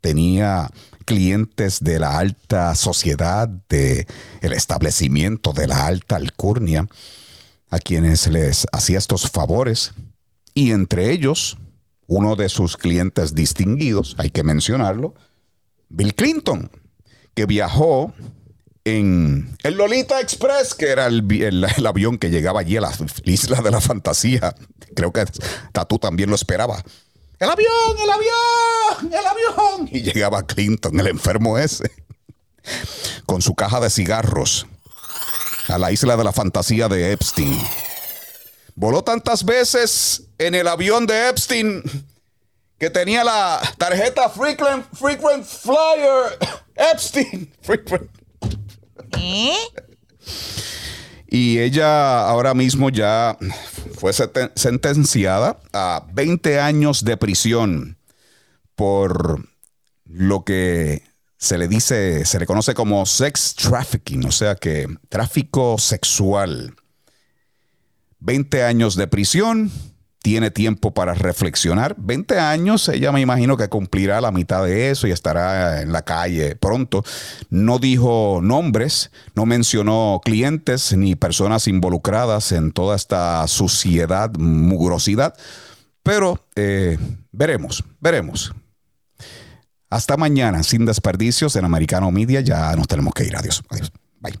[0.00, 0.70] tenía
[1.04, 4.06] clientes de la alta sociedad, de
[4.40, 6.86] el establecimiento de la alta alcurnia,
[7.70, 9.92] a quienes les hacía estos favores,
[10.54, 11.58] y entre ellos,
[12.06, 15.14] uno de sus clientes distinguidos, hay que mencionarlo,
[15.88, 16.70] Bill Clinton,
[17.34, 18.12] que viajó
[18.84, 22.92] en el Lolita Express, que era el, avión que llegaba allí a la
[23.24, 24.54] isla de la fantasía.
[24.94, 25.24] Creo que
[25.72, 26.84] Tatu también lo esperaba.
[27.44, 27.98] ¡El avión!
[28.02, 29.12] ¡El avión!
[29.12, 29.88] ¡El avión!
[29.92, 31.90] Y llegaba Clinton, el enfermo ese,
[33.26, 34.66] con su caja de cigarros
[35.68, 37.60] a la isla de la fantasía de Epstein.
[38.74, 41.82] Voló tantas veces en el avión de Epstein
[42.78, 46.38] que tenía la tarjeta Frequent, frequent Flyer
[46.74, 47.52] Epstein.
[47.60, 48.10] Frequent.
[49.18, 49.54] ¿Eh?
[51.34, 53.36] Y ella ahora mismo ya
[53.98, 57.98] fue sentenciada a 20 años de prisión
[58.76, 59.44] por
[60.04, 61.02] lo que
[61.36, 66.76] se le dice, se le conoce como sex trafficking, o sea que tráfico sexual.
[68.20, 69.72] 20 años de prisión
[70.24, 71.96] tiene tiempo para reflexionar.
[71.98, 76.00] 20 años, ella me imagino que cumplirá la mitad de eso y estará en la
[76.00, 77.04] calle pronto.
[77.50, 85.34] No dijo nombres, no mencionó clientes ni personas involucradas en toda esta suciedad, mugrosidad,
[86.02, 86.96] pero eh,
[87.30, 88.54] veremos, veremos.
[89.90, 92.40] Hasta mañana, sin desperdicios en Americano Media.
[92.40, 93.36] Ya nos tenemos que ir.
[93.36, 93.62] Adiós.
[93.68, 93.92] Adiós.
[94.20, 94.40] Bye.